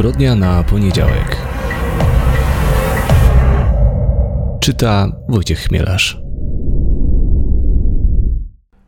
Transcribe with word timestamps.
Zbrodnia 0.00 0.34
na 0.34 0.62
poniedziałek. 0.62 1.36
Czyta 4.60 5.12
Wojciech 5.28 5.58
Chmielarz. 5.58 6.20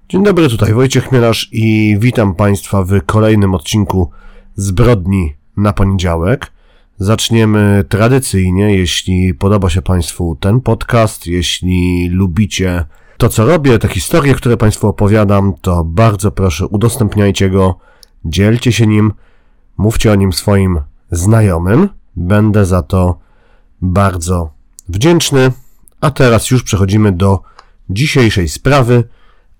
Dzień 0.08 0.24
dobry, 0.24 0.48
tutaj 0.48 0.74
Wojciech 0.74 1.04
Chmielarz 1.04 1.48
i 1.52 1.96
witam 2.00 2.34
Państwa 2.34 2.84
w 2.84 3.02
kolejnym 3.06 3.54
odcinku 3.54 4.10
Zbrodni 4.54 5.34
na 5.56 5.72
poniedziałek. 5.72 6.52
Zaczniemy 6.98 7.84
tradycyjnie, 7.88 8.76
jeśli 8.76 9.34
podoba 9.34 9.70
się 9.70 9.82
Państwu 9.82 10.36
ten 10.40 10.60
podcast, 10.60 11.26
jeśli 11.26 12.08
lubicie 12.08 12.84
to, 13.16 13.28
co 13.28 13.46
robię, 13.46 13.78
te 13.78 13.88
historie, 13.88 14.34
które 14.34 14.56
Państwu 14.56 14.88
opowiadam, 14.88 15.54
to 15.60 15.84
bardzo 15.84 16.30
proszę 16.30 16.66
udostępniajcie 16.66 17.50
go, 17.50 17.78
dzielcie 18.24 18.72
się 18.72 18.86
nim, 18.86 19.12
mówcie 19.76 20.12
o 20.12 20.14
nim 20.14 20.32
swoim 20.32 20.80
znajomym. 21.12 21.88
Będę 22.16 22.66
za 22.66 22.82
to 22.82 23.18
bardzo 23.82 24.50
wdzięczny. 24.88 25.52
A 26.00 26.10
teraz 26.10 26.50
już 26.50 26.62
przechodzimy 26.62 27.12
do 27.12 27.40
dzisiejszej 27.90 28.48
sprawy, 28.48 29.04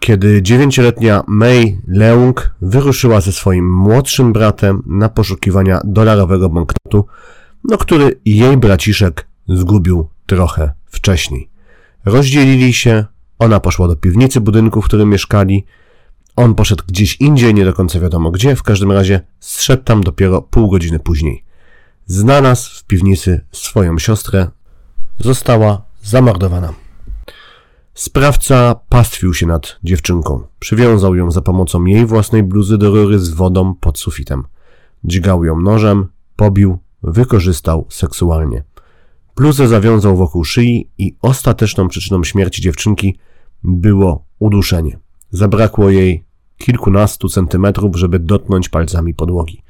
kiedy 0.01 0.43
dziewięcioletnia 0.43 1.23
May 1.27 1.81
Leung 1.87 2.55
wyruszyła 2.61 3.21
ze 3.21 3.33
swoim 3.33 3.75
młodszym 3.75 4.33
bratem 4.33 4.83
na 4.87 5.09
poszukiwania 5.09 5.81
dolarowego 5.85 6.49
banknotu, 6.49 7.07
no 7.65 7.79
który 7.79 8.21
jej 8.25 8.57
braciszek 8.57 9.27
zgubił 9.49 10.09
trochę 10.27 10.73
wcześniej. 10.87 11.51
Rozdzielili 12.05 12.73
się, 12.73 13.05
ona 13.39 13.61
poszła 13.61 13.89
do 13.89 13.97
piwnicy 13.97 14.41
budynku, 14.41 14.83
w 14.83 14.85
którym 14.85 15.11
mieszkali, 15.11 15.65
on 16.37 16.55
poszedł 16.55 16.85
gdzieś 16.89 17.21
indziej, 17.21 17.55
nie 17.55 17.65
do 17.65 17.73
końca 17.73 18.01
wiadomo 18.01 18.31
gdzie, 18.31 18.57
w 18.57 18.63
każdym 18.63 18.93
razie 18.93 19.21
zszedł 19.41 19.85
tam 19.85 20.05
dopiero 20.05 20.43
pół 20.43 20.71
godziny 20.71 20.99
później. 20.99 21.45
Znalazł 22.07 22.81
w 22.81 22.85
piwnicy 22.85 23.41
swoją 23.53 23.99
siostrę, 23.99 24.51
została 25.19 25.83
zamordowana. 26.03 26.75
Sprawca 27.95 28.75
pastwił 28.89 29.35
się 29.35 29.47
nad 29.47 29.79
dziewczynką. 29.85 30.43
Przywiązał 30.59 31.15
ją 31.15 31.31
za 31.31 31.43
pomocą 31.43 31.85
jej 31.85 32.07
własnej 32.07 32.43
bluzy 32.43 32.79
do 32.79 32.91
rury 32.91 33.19
z 33.19 33.31
wodą 33.31 33.75
pod 33.75 33.99
sufitem. 33.99 34.45
Dźgał 35.05 35.45
ją 35.45 35.61
nożem, 35.61 36.07
pobił, 36.37 36.79
wykorzystał 37.03 37.87
seksualnie. 37.89 38.63
Bluzę 39.37 39.69
zawiązał 39.69 40.17
wokół 40.17 40.45
szyi 40.45 40.91
i 40.99 41.17
ostateczną 41.23 41.89
przyczyną 41.89 42.25
śmierci 42.25 42.63
dziewczynki 42.63 43.19
było 43.65 44.25
uduszenie. 44.39 44.99
Zabrakło 45.31 45.91
jej 45.91 46.25
kilkunastu 46.59 47.29
centymetrów, 47.29 47.97
żeby 47.97 48.19
dotknąć 48.19 48.69
palcami 48.69 49.15
podłogi. 49.15 49.63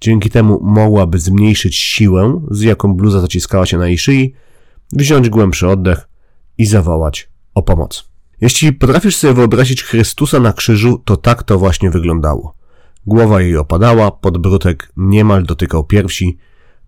Dzięki 0.00 0.30
temu 0.30 0.60
mogłaby 0.62 1.18
zmniejszyć 1.18 1.76
siłę, 1.76 2.40
z 2.50 2.60
jaką 2.60 2.94
bluza 2.94 3.20
zaciskała 3.20 3.66
się 3.66 3.78
na 3.78 3.88
jej 3.88 3.98
szyi, 3.98 4.34
wziąć 4.92 5.28
głębszy 5.28 5.68
oddech 5.68 6.08
i 6.58 6.66
zawołać 6.66 7.28
o 7.54 7.62
pomoc. 7.62 8.10
Jeśli 8.40 8.72
potrafisz 8.72 9.16
sobie 9.16 9.34
wyobrazić 9.34 9.82
Chrystusa 9.82 10.40
na 10.40 10.52
krzyżu, 10.52 11.02
to 11.04 11.16
tak 11.16 11.42
to 11.42 11.58
właśnie 11.58 11.90
wyglądało. 11.90 12.54
Głowa 13.06 13.40
jej 13.42 13.56
opadała, 13.56 14.10
podbródek 14.10 14.92
niemal 14.96 15.44
dotykał 15.44 15.84
piersi. 15.84 16.38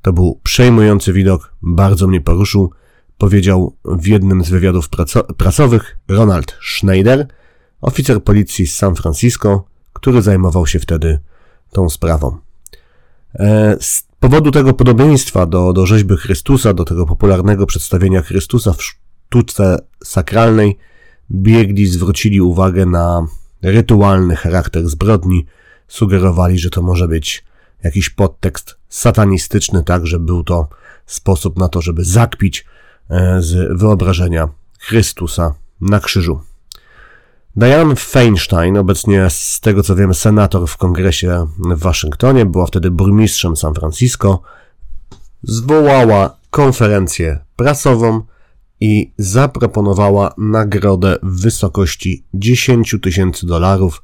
To 0.02 0.12
był 0.12 0.40
przejmujący 0.42 1.12
widok, 1.12 1.54
bardzo 1.62 2.06
mnie 2.06 2.20
poruszył, 2.20 2.70
powiedział 3.18 3.76
w 3.84 4.06
jednym 4.06 4.44
z 4.44 4.50
wywiadów 4.50 4.88
prasowych 5.36 5.96
Ronald 6.08 6.56
Schneider, 6.62 7.26
oficer 7.80 8.22
policji 8.22 8.66
z 8.66 8.76
San 8.76 8.94
Francisco, 8.94 9.64
który 9.92 10.22
zajmował 10.22 10.66
się 10.66 10.78
wtedy 10.78 11.18
tą 11.72 11.90
sprawą. 11.90 12.36
E, 13.34 13.76
z 13.80 14.06
powodu 14.20 14.50
tego 14.50 14.74
podobieństwa 14.74 15.46
do, 15.46 15.72
do 15.72 15.86
rzeźby 15.86 16.16
Chrystusa, 16.16 16.74
do 16.74 16.84
tego 16.84 17.06
popularnego 17.06 17.66
przedstawienia 17.66 18.22
Chrystusa 18.22 18.72
w 18.72 18.82
sztuce 18.82 19.78
sakralnej, 20.04 20.78
biegli 21.30 21.86
zwrócili 21.86 22.40
uwagę 22.40 22.86
na 22.86 23.26
rytualny 23.62 24.36
charakter 24.36 24.88
zbrodni, 24.88 25.46
sugerowali, 25.88 26.58
że 26.58 26.70
to 26.70 26.82
może 26.82 27.08
być 27.08 27.44
jakiś 27.82 28.10
podtekst 28.10 28.76
satanistyczny, 28.88 29.84
tak, 29.84 30.06
że 30.06 30.18
był 30.18 30.44
to 30.44 30.68
sposób 31.06 31.58
na 31.58 31.68
to, 31.68 31.80
żeby 31.82 32.04
zakpić 32.04 32.64
e, 33.10 33.42
z 33.42 33.78
wyobrażenia 33.78 34.48
Chrystusa 34.78 35.54
na 35.80 36.00
krzyżu. 36.00 36.40
Diane 37.56 37.96
Feinstein, 37.96 38.78
obecnie 38.78 39.30
z 39.30 39.60
tego 39.60 39.82
co 39.82 39.96
wiem 39.96 40.14
senator 40.14 40.68
w 40.68 40.76
kongresie 40.76 41.46
w 41.58 41.78
Waszyngtonie, 41.78 42.46
była 42.46 42.66
wtedy 42.66 42.90
burmistrzem 42.90 43.56
San 43.56 43.74
Francisco, 43.74 44.42
zwołała 45.42 46.36
konferencję 46.50 47.38
prasową 47.56 48.22
i 48.80 49.12
zaproponowała 49.18 50.34
nagrodę 50.38 51.16
w 51.22 51.40
wysokości 51.40 52.24
10 52.34 52.96
tysięcy 53.02 53.46
dolarów 53.46 54.02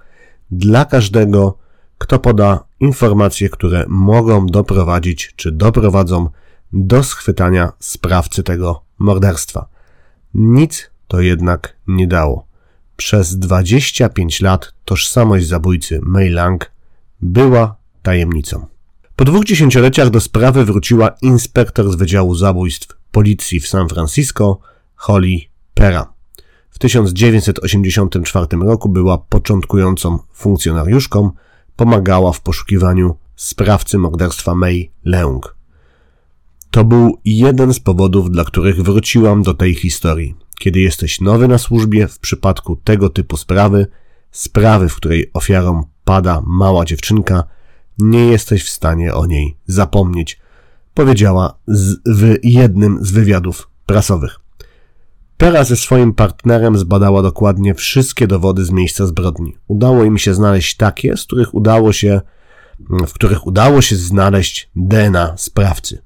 dla 0.50 0.84
każdego, 0.84 1.58
kto 1.98 2.18
poda 2.18 2.64
informacje, 2.80 3.48
które 3.48 3.84
mogą 3.88 4.46
doprowadzić 4.46 5.32
czy 5.36 5.52
doprowadzą 5.52 6.28
do 6.72 7.02
schwytania 7.02 7.72
sprawcy 7.78 8.42
tego 8.42 8.82
morderstwa. 8.98 9.68
Nic 10.34 10.90
to 11.08 11.20
jednak 11.20 11.76
nie 11.86 12.06
dało. 12.06 12.46
Przez 12.96 13.38
25 13.38 14.40
lat 14.40 14.72
tożsamość 14.84 15.46
zabójcy 15.46 16.00
Mei 16.02 16.30
Lang 16.30 16.70
była 17.20 17.76
tajemnicą. 18.02 18.66
Po 19.16 19.24
dwóch 19.24 19.44
dziesięcioleciach 19.44 20.10
do 20.10 20.20
sprawy 20.20 20.64
wróciła 20.64 21.10
inspektor 21.22 21.92
z 21.92 21.94
Wydziału 21.94 22.34
Zabójstw 22.34 22.96
Policji 23.10 23.60
w 23.60 23.68
San 23.68 23.88
Francisco, 23.88 24.58
Holly 24.94 25.38
Pera. 25.74 26.12
W 26.70 26.78
1984 26.78 28.46
roku 28.60 28.88
była 28.88 29.18
początkującą 29.18 30.18
funkcjonariuszką, 30.32 31.30
pomagała 31.76 32.32
w 32.32 32.40
poszukiwaniu 32.40 33.16
sprawcy 33.36 33.98
morderstwa 33.98 34.54
May 34.54 34.90
Leung. 35.04 35.56
To 36.70 36.84
był 36.84 37.18
jeden 37.24 37.74
z 37.74 37.80
powodów, 37.80 38.30
dla 38.30 38.44
których 38.44 38.82
wróciłam 38.82 39.42
do 39.42 39.54
tej 39.54 39.74
historii. 39.74 40.34
Kiedy 40.58 40.80
jesteś 40.80 41.20
nowy 41.20 41.48
na 41.48 41.58
służbie, 41.58 42.08
w 42.08 42.18
przypadku 42.18 42.76
tego 42.76 43.08
typu 43.08 43.36
sprawy, 43.36 43.86
sprawy, 44.30 44.88
w 44.88 44.96
której 44.96 45.30
ofiarą 45.34 45.84
pada 46.04 46.42
mała 46.46 46.84
dziewczynka, 46.84 47.44
nie 47.98 48.26
jesteś 48.26 48.64
w 48.64 48.68
stanie 48.68 49.14
o 49.14 49.26
niej 49.26 49.56
zapomnieć, 49.66 50.40
powiedziała 50.94 51.58
z, 51.66 51.96
w 52.06 52.34
jednym 52.42 53.04
z 53.04 53.10
wywiadów 53.10 53.68
prasowych. 53.86 54.45
Pera 55.36 55.64
ze 55.64 55.76
swoim 55.76 56.14
partnerem 56.14 56.78
zbadała 56.78 57.22
dokładnie 57.22 57.74
wszystkie 57.74 58.26
dowody 58.26 58.64
z 58.64 58.70
miejsca 58.70 59.06
zbrodni. 59.06 59.56
Udało 59.68 60.04
im 60.04 60.18
się 60.18 60.34
znaleźć 60.34 60.76
takie, 60.76 61.16
z 61.16 61.24
których 61.24 61.54
udało 61.54 61.92
się, 61.92 62.20
w 62.90 63.12
których 63.12 63.46
udało 63.46 63.82
się 63.82 63.96
znaleźć 63.96 64.70
DNA 64.76 65.34
sprawcy. 65.36 66.02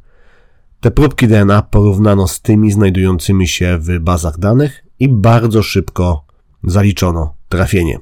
Te 0.81 0.91
próbki 0.91 1.29
DNA 1.29 1.63
porównano 1.63 2.29
z 2.29 2.41
tymi 2.41 2.73
znajdującymi 2.73 3.49
się 3.49 3.79
w 3.79 3.99
bazach 3.99 4.39
danych 4.39 4.85
i 4.99 5.09
bardzo 5.09 5.63
szybko 5.63 6.25
zaliczono 6.65 7.35
trafienie. 7.49 7.99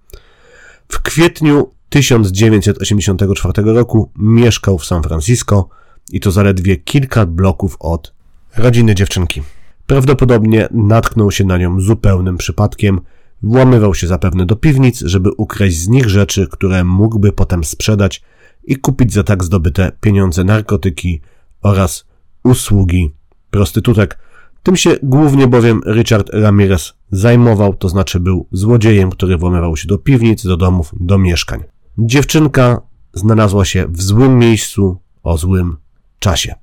W 0.89 1.03
kwietniu 1.03 1.71
1984 1.89 3.73
roku 3.73 4.11
mieszkał 4.19 4.79
w 4.79 4.85
San 4.85 5.03
Francisco 5.03 5.69
i 6.13 6.21
to 6.21 6.31
zaledwie 6.31 6.77
kilka 6.77 7.27
bloków 7.27 7.77
od 7.81 8.15
rodziny 8.57 8.95
dziewczynki. 8.95 9.43
Prawdopodobnie 9.87 10.69
natknął 10.71 11.31
się 11.31 11.45
na 11.45 11.59
nią 11.59 11.81
zupełnym 11.81 12.37
przypadkiem, 12.37 13.01
włamywał 13.43 13.95
się 13.95 14.07
zapewne 14.07 14.47
do 14.47 14.57
piwnic, 14.57 15.01
żeby 15.01 15.31
ukraść 15.33 15.77
z 15.77 15.89
nich 15.89 16.09
rzeczy, 16.09 16.49
które 16.51 16.85
mógłby 16.85 17.33
potem 17.33 17.65
sprzedać 17.65 18.23
i 18.65 18.77
kupić 18.77 19.13
za 19.13 19.23
tak 19.23 19.45
zdobyte 19.45 19.93
pieniądze 20.01 20.45
narkotyki 20.45 21.21
oraz 21.63 22.05
usługi 22.45 23.18
prostytutek. 23.51 24.19
Tym 24.63 24.77
się 24.77 24.97
głównie 25.03 25.47
bowiem 25.47 25.81
Richard 25.87 26.31
Ramirez 26.33 26.95
zajmował, 27.11 27.75
to 27.75 27.89
znaczy 27.89 28.21
był 28.21 28.47
złodziejem, 28.53 29.11
który 29.11 29.37
włamywał 29.37 29.77
się 29.77 29.89
do 29.89 29.99
piwnic, 29.99 30.47
do 30.47 30.57
domów, 30.57 30.93
do 31.01 31.19
mieszkań. 31.19 31.65
Dziewczynka 31.99 32.81
znalazła 33.13 33.65
się 33.65 33.87
w 33.89 34.03
złym 34.03 34.39
miejscu 34.39 35.01
o 35.23 35.39
złym 35.39 35.77
czasie. 36.19 36.55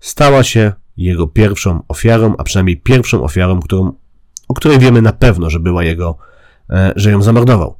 Stała 0.00 0.42
się 0.42 0.72
jego 0.96 1.26
pierwszą 1.26 1.82
ofiarą, 1.88 2.34
a 2.38 2.44
przynajmniej 2.44 2.76
pierwszą 2.76 3.24
ofiarą, 3.24 3.60
którą, 3.60 3.92
o 4.48 4.54
której 4.54 4.78
wiemy 4.78 5.02
na 5.02 5.12
pewno, 5.12 5.50
że 5.50 5.60
była 5.60 5.84
jego, 5.84 6.16
e, 6.70 6.92
że 6.96 7.10
ją 7.10 7.22
zamordował. 7.22 7.76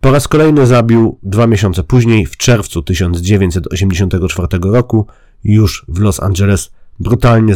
Po 0.00 0.10
raz 0.10 0.28
kolejny 0.28 0.66
zabił 0.66 1.18
dwa 1.22 1.46
miesiące 1.46 1.84
później, 1.84 2.26
w 2.26 2.36
czerwcu 2.36 2.82
1984 2.82 4.48
roku, 4.62 5.06
już 5.44 5.84
w 5.88 6.00
Los 6.00 6.22
Angeles, 6.22 6.70
brutalnie 7.00 7.54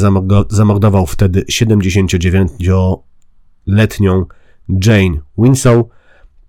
zamordował 0.48 1.06
wtedy 1.06 1.42
79-letnią 1.42 4.24
Jane 4.68 5.20
Winslow, 5.38 5.86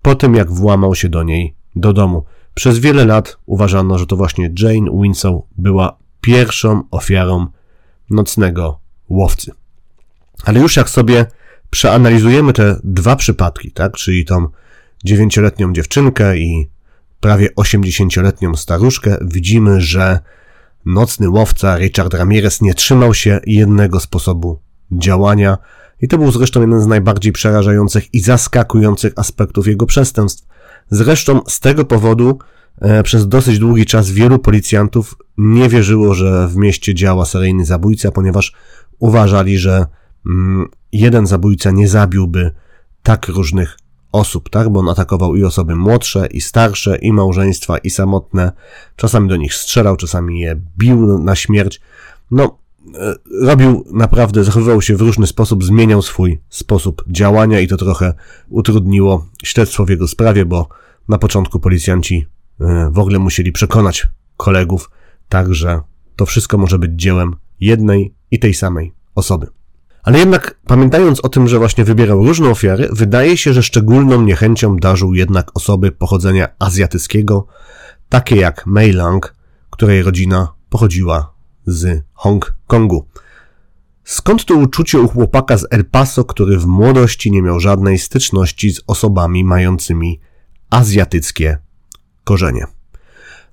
po 0.02 0.14
tym 0.14 0.34
jak 0.34 0.50
włamał 0.50 0.94
się 0.94 1.08
do 1.08 1.22
niej 1.22 1.54
do 1.76 1.92
domu. 1.92 2.24
Przez 2.54 2.78
wiele 2.78 3.04
lat 3.04 3.38
uważano, 3.46 3.98
że 3.98 4.06
to 4.06 4.16
właśnie 4.16 4.50
Jane 4.58 5.02
Winslow 5.02 5.42
była 5.58 5.96
pierwszą 6.20 6.82
ofiarą 6.90 7.46
nocnego 8.10 8.80
łowcy. 9.08 9.52
Ale 10.44 10.60
już 10.60 10.76
jak 10.76 10.90
sobie 10.90 11.26
przeanalizujemy 11.70 12.52
te 12.52 12.76
dwa 12.84 13.16
przypadki, 13.16 13.72
tak, 13.72 13.92
czyli 13.92 14.24
tą 14.24 14.48
dziewięcioletnią 15.04 15.72
dziewczynkę 15.72 16.38
i 16.38 16.68
prawie 17.20 17.48
osiemdziesięcioletnią 17.56 18.56
staruszkę, 18.56 19.18
widzimy, 19.22 19.80
że 19.80 20.18
nocny 20.84 21.30
łowca 21.30 21.78
Richard 21.78 22.14
Ramirez 22.14 22.60
nie 22.60 22.74
trzymał 22.74 23.14
się 23.14 23.40
jednego 23.46 24.00
sposobu 24.00 24.58
działania 24.92 25.58
i 26.02 26.08
to 26.08 26.18
był 26.18 26.32
zresztą 26.32 26.60
jeden 26.60 26.80
z 26.80 26.86
najbardziej 26.86 27.32
przerażających 27.32 28.14
i 28.14 28.20
zaskakujących 28.20 29.12
aspektów 29.16 29.66
jego 29.66 29.86
przestępstw. 29.86 30.46
Zresztą 30.90 31.40
z 31.48 31.60
tego 31.60 31.84
powodu 31.84 32.38
e, 32.80 33.02
przez 33.02 33.28
dosyć 33.28 33.58
długi 33.58 33.86
czas 33.86 34.10
wielu 34.10 34.38
policjantów 34.38 35.14
nie 35.38 35.68
wierzyło, 35.68 36.14
że 36.14 36.48
w 36.48 36.56
mieście 36.56 36.94
działa 36.94 37.24
seryjny 37.24 37.64
zabójca, 37.64 38.10
ponieważ 38.10 38.52
uważali, 38.98 39.58
że 39.58 39.86
mm, 40.26 40.68
jeden 40.92 41.26
zabójca 41.26 41.70
nie 41.70 41.88
zabiłby 41.88 42.52
tak 43.02 43.28
różnych 43.28 43.76
osób, 44.12 44.50
tak? 44.50 44.68
Bo 44.68 44.80
on 44.80 44.88
atakował 44.88 45.36
i 45.36 45.44
osoby 45.44 45.76
młodsze, 45.76 46.26
i 46.26 46.40
starsze, 46.40 46.96
i 46.96 47.12
małżeństwa, 47.12 47.78
i 47.78 47.90
samotne. 47.90 48.52
Czasami 48.96 49.28
do 49.28 49.36
nich 49.36 49.54
strzelał, 49.54 49.96
czasami 49.96 50.40
je 50.40 50.60
bił 50.78 51.18
na 51.18 51.36
śmierć. 51.36 51.80
No, 52.30 52.58
e, 52.94 53.14
robił 53.42 53.84
naprawdę, 53.92 54.44
zachowywał 54.44 54.82
się 54.82 54.96
w 54.96 55.00
różny 55.00 55.26
sposób, 55.26 55.64
zmieniał 55.64 56.02
swój 56.02 56.40
sposób 56.48 57.04
działania 57.08 57.60
i 57.60 57.68
to 57.68 57.76
trochę 57.76 58.14
utrudniło 58.48 59.26
śledztwo 59.44 59.84
w 59.84 59.90
jego 59.90 60.08
sprawie, 60.08 60.44
bo 60.44 60.68
na 61.08 61.18
początku 61.18 61.60
policjanci 61.60 62.26
e, 62.60 62.90
w 62.92 62.98
ogóle 62.98 63.18
musieli 63.18 63.52
przekonać 63.52 64.08
kolegów, 64.36 64.90
tak, 65.28 65.54
że 65.54 65.80
to 66.16 66.26
wszystko 66.26 66.58
może 66.58 66.78
być 66.78 66.92
dziełem 66.94 67.36
jednej 67.60 68.14
i 68.30 68.38
tej 68.38 68.54
samej 68.54 68.92
osoby. 69.14 69.59
Ale 70.02 70.18
jednak 70.18 70.60
pamiętając 70.66 71.20
o 71.20 71.28
tym, 71.28 71.48
że 71.48 71.58
właśnie 71.58 71.84
wybierał 71.84 72.24
różne 72.24 72.48
ofiary, 72.48 72.88
wydaje 72.92 73.36
się, 73.36 73.52
że 73.52 73.62
szczególną 73.62 74.22
niechęcią 74.22 74.76
darzył 74.76 75.14
jednak 75.14 75.50
osoby 75.54 75.92
pochodzenia 75.92 76.48
azjatyckiego, 76.58 77.46
takie 78.08 78.36
jak 78.36 78.66
Mei 78.66 78.92
Lang, 78.92 79.34
której 79.70 80.02
rodzina 80.02 80.52
pochodziła 80.70 81.32
z 81.66 82.04
Hongkongu. 82.12 83.06
Skąd 84.04 84.44
to 84.44 84.54
uczucie 84.54 85.00
u 85.00 85.08
chłopaka 85.08 85.58
z 85.58 85.66
El 85.70 85.84
Paso, 85.84 86.24
który 86.24 86.58
w 86.58 86.66
młodości 86.66 87.30
nie 87.30 87.42
miał 87.42 87.60
żadnej 87.60 87.98
styczności 87.98 88.70
z 88.70 88.80
osobami 88.86 89.44
mającymi 89.44 90.20
azjatyckie 90.70 91.58
korzenie? 92.24 92.64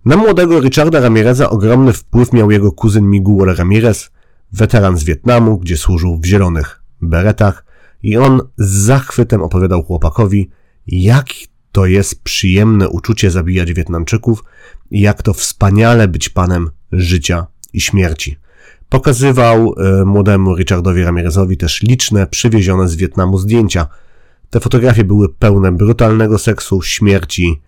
Na 0.05 0.17
młodego 0.17 0.59
Richarda 0.59 0.99
Ramireza 0.99 1.49
ogromny 1.49 1.93
wpływ 1.93 2.33
miał 2.33 2.51
jego 2.51 2.71
kuzyn 2.71 3.09
Miguel 3.09 3.55
Ramirez, 3.55 4.11
weteran 4.51 4.97
z 4.97 5.03
Wietnamu, 5.03 5.57
gdzie 5.57 5.77
służył 5.77 6.17
w 6.17 6.25
zielonych 6.25 6.81
beretach 7.01 7.65
i 8.03 8.17
on 8.17 8.41
z 8.57 8.69
zachwytem 8.69 9.41
opowiadał 9.41 9.83
chłopakowi, 9.83 10.49
jak 10.87 11.27
to 11.71 11.85
jest 11.85 12.23
przyjemne 12.23 12.89
uczucie 12.89 13.31
zabijać 13.31 13.73
Wietnamczyków 13.73 14.43
i 14.91 15.01
jak 15.01 15.21
to 15.21 15.33
wspaniale 15.33 16.07
być 16.07 16.29
panem 16.29 16.69
życia 16.91 17.47
i 17.73 17.81
śmierci. 17.81 18.37
Pokazywał 18.89 19.73
e, 19.77 20.05
młodemu 20.05 20.55
Richardowi 20.55 21.03
Ramirezowi 21.03 21.57
też 21.57 21.81
liczne 21.81 22.27
przywiezione 22.27 22.87
z 22.87 22.95
Wietnamu 22.95 23.37
zdjęcia. 23.37 23.87
Te 24.49 24.59
fotografie 24.59 25.03
były 25.03 25.33
pełne 25.33 25.71
brutalnego 25.71 26.37
seksu, 26.37 26.81
śmierci 26.81 27.61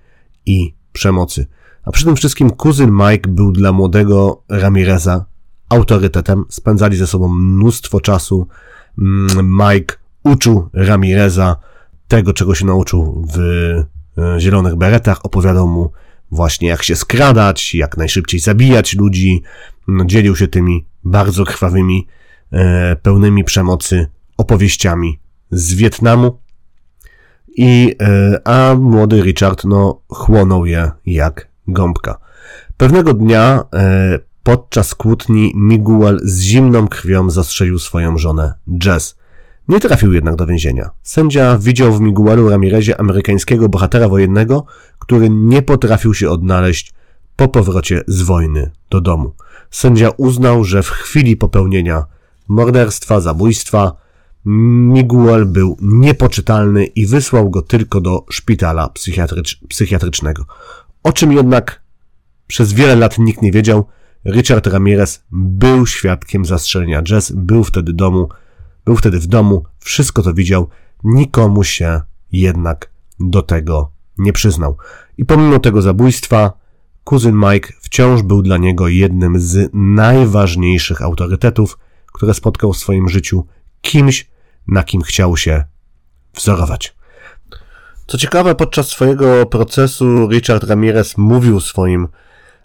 i 0.45 0.75
przemocy. 0.93 1.47
A 1.83 1.91
przy 1.91 2.05
tym 2.05 2.15
wszystkim 2.15 2.49
kuzyn 2.49 2.91
Mike 2.91 3.29
był 3.29 3.51
dla 3.51 3.71
młodego 3.71 4.43
Ramireza 4.49 5.25
autorytetem, 5.69 6.45
spędzali 6.49 6.97
ze 6.97 7.07
sobą 7.07 7.27
mnóstwo 7.27 8.01
czasu. 8.01 8.47
Mm, 8.97 9.57
Mike 9.61 9.95
uczył 10.23 10.69
Ramireza 10.73 11.55
tego, 12.07 12.33
czego 12.33 12.55
się 12.55 12.65
nauczył 12.65 13.27
w 13.33 13.39
e, 14.17 14.39
Zielonych 14.39 14.75
Beretach, 14.75 15.25
opowiadał 15.25 15.67
mu 15.67 15.91
właśnie 16.31 16.67
jak 16.67 16.83
się 16.83 16.95
skradać, 16.95 17.75
jak 17.75 17.97
najszybciej 17.97 18.39
zabijać 18.39 18.95
ludzi, 18.95 19.43
no, 19.87 20.05
dzielił 20.05 20.35
się 20.35 20.47
tymi 20.47 20.85
bardzo 21.03 21.45
krwawymi, 21.45 22.07
e, 22.51 22.95
pełnymi 22.95 23.43
przemocy 23.43 24.07
opowieściami 24.37 25.19
z 25.51 25.73
Wietnamu. 25.73 26.39
I, 27.57 27.95
e, 28.01 28.47
a 28.47 28.75
młody 28.75 29.21
Richard, 29.21 29.63
no, 29.63 30.01
chłonął 30.09 30.65
je 30.65 30.91
jak 31.05 31.47
gąbka. 31.67 32.17
Pewnego 32.77 33.13
dnia 33.13 33.63
Podczas 34.49 34.95
kłótni 34.95 35.53
Miguel 35.55 36.19
z 36.23 36.39
zimną 36.39 36.87
krwią 36.87 37.29
zastrzelił 37.29 37.79
swoją 37.79 38.17
żonę, 38.17 38.53
Jess. 38.85 39.15
Nie 39.67 39.79
trafił 39.79 40.13
jednak 40.13 40.35
do 40.35 40.45
więzienia. 40.45 40.89
Sędzia 41.03 41.57
widział 41.57 41.93
w 41.93 42.01
Miguelu 42.01 42.49
Ramirezie 42.49 42.99
amerykańskiego 42.99 43.69
bohatera 43.69 44.09
wojennego, 44.09 44.65
który 44.99 45.29
nie 45.29 45.61
potrafił 45.61 46.13
się 46.13 46.29
odnaleźć 46.29 46.93
po 47.35 47.47
powrocie 47.47 48.01
z 48.07 48.21
wojny 48.21 48.71
do 48.89 49.01
domu. 49.01 49.33
Sędzia 49.71 50.09
uznał, 50.17 50.63
że 50.63 50.83
w 50.83 50.89
chwili 50.89 51.37
popełnienia 51.37 52.05
morderstwa, 52.47 53.19
zabójstwa 53.19 53.95
Miguel 54.45 55.45
był 55.45 55.77
niepoczytalny 55.81 56.85
i 56.85 57.05
wysłał 57.05 57.49
go 57.49 57.61
tylko 57.61 58.01
do 58.01 58.25
szpitala 58.29 58.89
psychiatrycz 58.89 59.59
psychiatrycznego. 59.67 60.45
O 61.03 61.13
czym 61.13 61.31
jednak 61.31 61.81
przez 62.47 62.73
wiele 62.73 62.95
lat 62.95 63.17
nikt 63.17 63.41
nie 63.41 63.51
wiedział, 63.51 63.85
Richard 64.25 64.67
Ramirez 64.67 65.23
był 65.31 65.87
świadkiem 65.87 66.45
zastrzelenia 66.45 67.01
Jess, 67.09 67.31
był 67.31 67.63
wtedy 67.63 67.93
domu, 67.93 68.29
był 68.85 68.95
wtedy 68.95 69.19
w 69.19 69.27
domu, 69.27 69.63
wszystko 69.79 70.23
to 70.23 70.33
widział, 70.33 70.69
nikomu 71.03 71.63
się 71.63 72.01
jednak 72.31 72.89
do 73.19 73.41
tego 73.41 73.91
nie 74.17 74.33
przyznał. 74.33 74.77
I 75.17 75.25
pomimo 75.25 75.59
tego 75.59 75.81
zabójstwa, 75.81 76.51
kuzyn 77.03 77.35
Mike 77.35 77.73
wciąż 77.81 78.21
był 78.21 78.41
dla 78.41 78.57
niego 78.57 78.87
jednym 78.87 79.39
z 79.39 79.69
najważniejszych 79.73 81.01
autorytetów, 81.01 81.77
które 82.05 82.33
spotkał 82.33 82.73
w 82.73 82.77
swoim 82.77 83.09
życiu, 83.09 83.45
kimś, 83.81 84.27
na 84.67 84.83
kim 84.83 85.01
chciał 85.01 85.37
się 85.37 85.63
wzorować. 86.33 86.95
Co 88.07 88.17
ciekawe, 88.17 88.55
podczas 88.55 88.87
swojego 88.87 89.45
procesu 89.45 90.27
Richard 90.27 90.63
Ramirez 90.63 91.17
mówił 91.17 91.59
swoim 91.59 92.07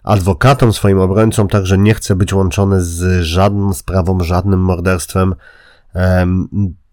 adwokatom, 0.05 0.73
swoim 0.73 0.99
obrońcom, 0.99 1.47
także 1.47 1.77
nie 1.77 1.93
chce 1.93 2.15
być 2.15 2.33
łączony 2.33 2.83
z 2.83 3.23
żadną 3.23 3.73
sprawą, 3.73 4.23
żadnym 4.23 4.59
morderstwem, 4.59 5.35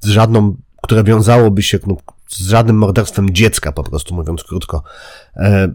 z 0.00 0.08
żadną, 0.08 0.56
które 0.82 1.04
wiązałoby 1.04 1.62
się 1.62 1.78
z 2.28 2.48
żadnym 2.48 2.78
morderstwem 2.78 3.30
dziecka, 3.30 3.72
po 3.72 3.82
prostu 3.82 4.14
mówiąc 4.14 4.44
krótko. 4.44 4.82
E, 5.36 5.74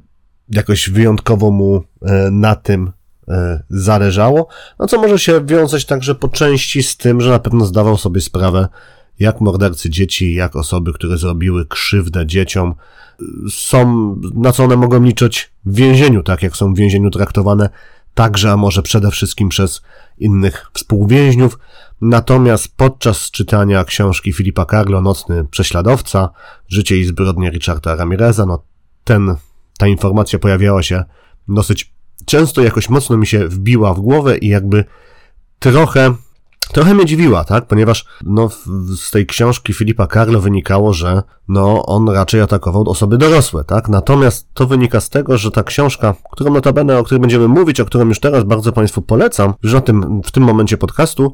jakoś 0.49 0.89
wyjątkowo 0.89 1.51
mu 1.51 1.83
e, 2.01 2.31
na 2.31 2.55
tym 2.55 2.91
e, 3.27 3.63
zależało, 3.69 4.47
no 4.79 4.87
co 4.87 5.01
może 5.01 5.19
się 5.19 5.45
wiązać 5.45 5.85
także 5.85 6.15
po 6.15 6.27
części 6.27 6.83
z 6.83 6.97
tym, 6.97 7.21
że 7.21 7.29
na 7.29 7.39
pewno 7.39 7.65
zdawał 7.65 7.97
sobie 7.97 8.21
sprawę, 8.21 8.67
jak 9.19 9.41
mordercy 9.41 9.89
dzieci, 9.89 10.33
jak 10.33 10.55
osoby, 10.55 10.93
które 10.93 11.17
zrobiły 11.17 11.65
krzywdę 11.65 12.25
dzieciom, 12.25 12.75
są, 13.51 14.15
na 14.33 14.51
co 14.51 14.63
one 14.63 14.75
mogą 14.75 15.03
liczyć 15.03 15.51
w 15.65 15.75
więzieniu, 15.75 16.23
tak 16.23 16.43
jak 16.43 16.57
są 16.57 16.73
w 16.73 16.77
więzieniu 16.77 17.09
traktowane 17.09 17.69
także, 18.13 18.51
a 18.51 18.57
może 18.57 18.81
przede 18.81 19.11
wszystkim 19.11 19.49
przez 19.49 19.81
innych 20.17 20.65
współwięźniów. 20.73 21.59
Natomiast 22.01 22.67
podczas 22.77 23.31
czytania 23.31 23.83
książki 23.83 24.33
Filipa 24.33 24.65
Carlo, 24.65 25.01
Nocny 25.01 25.45
Prześladowca, 25.51 26.29
Życie 26.67 26.97
i 26.97 27.05
zbrodnie 27.05 27.49
Richarda 27.49 27.95
Ramireza, 27.95 28.45
no 28.45 28.63
ten, 29.03 29.35
ta 29.77 29.87
informacja 29.87 30.39
pojawiała 30.39 30.83
się 30.83 31.03
dosyć 31.47 31.93
często, 32.25 32.61
jakoś 32.61 32.89
mocno 32.89 33.17
mi 33.17 33.27
się 33.27 33.47
wbiła 33.47 33.93
w 33.93 33.99
głowę 33.99 34.37
i 34.37 34.47
jakby 34.47 34.85
trochę 35.59 36.15
Trochę 36.73 36.93
mnie 36.93 37.05
dziwiła, 37.05 37.43
tak? 37.43 37.65
Ponieważ 37.65 38.05
no, 38.23 38.49
z 38.97 39.11
tej 39.11 39.25
książki 39.25 39.73
Filipa 39.73 40.07
Carlo 40.07 40.39
wynikało, 40.41 40.93
że 40.93 41.23
no, 41.47 41.85
on 41.85 42.09
raczej 42.09 42.41
atakował 42.41 42.89
osoby 42.89 43.17
dorosłe, 43.17 43.63
tak? 43.63 43.89
Natomiast 43.89 44.47
to 44.53 44.67
wynika 44.67 45.01
z 45.01 45.09
tego, 45.09 45.37
że 45.37 45.51
ta 45.51 45.63
książka, 45.63 46.15
którą 46.31 46.53
notabene, 46.53 46.99
o 46.99 47.03
której 47.03 47.21
będziemy 47.21 47.47
mówić, 47.47 47.79
o 47.79 47.85
którą 47.85 48.05
już 48.05 48.19
teraz 48.19 48.43
bardzo 48.43 48.71
Państwu 48.71 49.01
polecam, 49.01 49.53
już 49.63 49.73
na 49.73 49.81
tym, 49.81 50.21
w 50.23 50.31
tym 50.31 50.43
momencie 50.43 50.77
podcastu, 50.77 51.33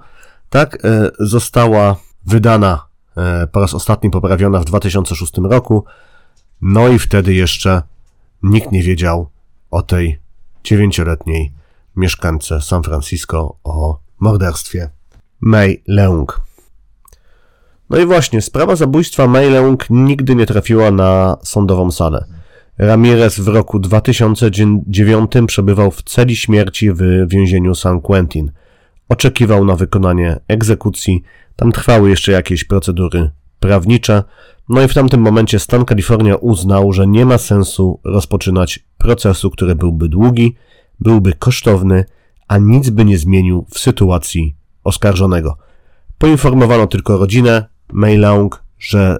tak, 0.49 0.85
e, 0.85 1.11
została 1.19 1.95
wydana 2.25 2.85
e, 3.17 3.47
po 3.47 3.59
raz 3.59 3.73
ostatni 3.73 4.09
poprawiona 4.09 4.59
w 4.59 4.65
2006 4.65 5.33
roku. 5.37 5.85
No 6.61 6.87
i 6.87 6.99
wtedy 6.99 7.33
jeszcze 7.33 7.81
nikt 8.43 8.71
nie 8.71 8.83
wiedział 8.83 9.29
o 9.71 9.81
tej 9.81 10.19
dziewięcioletniej 10.63 11.53
mieszkance 11.95 12.61
San 12.61 12.83
Francisco, 12.83 13.55
o 13.63 13.99
morderstwie 14.19 14.89
May 15.45 15.83
Leung. 15.88 16.41
No 17.89 17.97
i 17.97 18.05
właśnie, 18.05 18.41
sprawa 18.41 18.75
zabójstwa 18.75 19.27
May 19.27 19.50
Leung 19.50 19.89
nigdy 19.89 20.35
nie 20.35 20.45
trafiła 20.45 20.91
na 20.91 21.38
sądową 21.43 21.91
salę. 21.91 22.25
Ramirez 22.77 23.39
w 23.39 23.47
roku 23.47 23.79
2009 23.79 25.31
przebywał 25.47 25.91
w 25.91 26.03
celi 26.03 26.35
śmierci 26.35 26.91
w 26.91 27.27
więzieniu 27.27 27.75
San 27.75 28.01
Quentin. 28.01 28.51
Oczekiwał 29.09 29.65
na 29.65 29.75
wykonanie 29.75 30.39
egzekucji, 30.47 31.23
tam 31.55 31.71
trwały 31.71 32.09
jeszcze 32.09 32.31
jakieś 32.31 32.63
procedury 32.63 33.31
prawnicze, 33.59 34.23
no 34.69 34.81
i 34.81 34.88
w 34.88 34.93
tamtym 34.93 35.21
momencie 35.21 35.59
stan 35.59 35.85
Kalifornia 35.85 36.35
uznał, 36.35 36.93
że 36.93 37.07
nie 37.07 37.25
ma 37.25 37.38
sensu 37.38 38.00
rozpoczynać 38.03 38.79
procesu, 38.97 39.50
który 39.50 39.75
byłby 39.75 40.09
długi, 40.09 40.55
byłby 41.00 41.33
kosztowny, 41.33 42.05
a 42.47 42.57
nic 42.57 42.89
by 42.89 43.05
nie 43.05 43.17
zmienił 43.17 43.65
w 43.69 43.79
sytuacji 43.79 44.62
oskarżonego. 44.83 45.57
Poinformowano 46.17 46.87
tylko 46.87 47.17
rodzinę 47.17 47.65
Mei 47.93 48.17
Leung, 48.17 48.63
że 48.79 49.17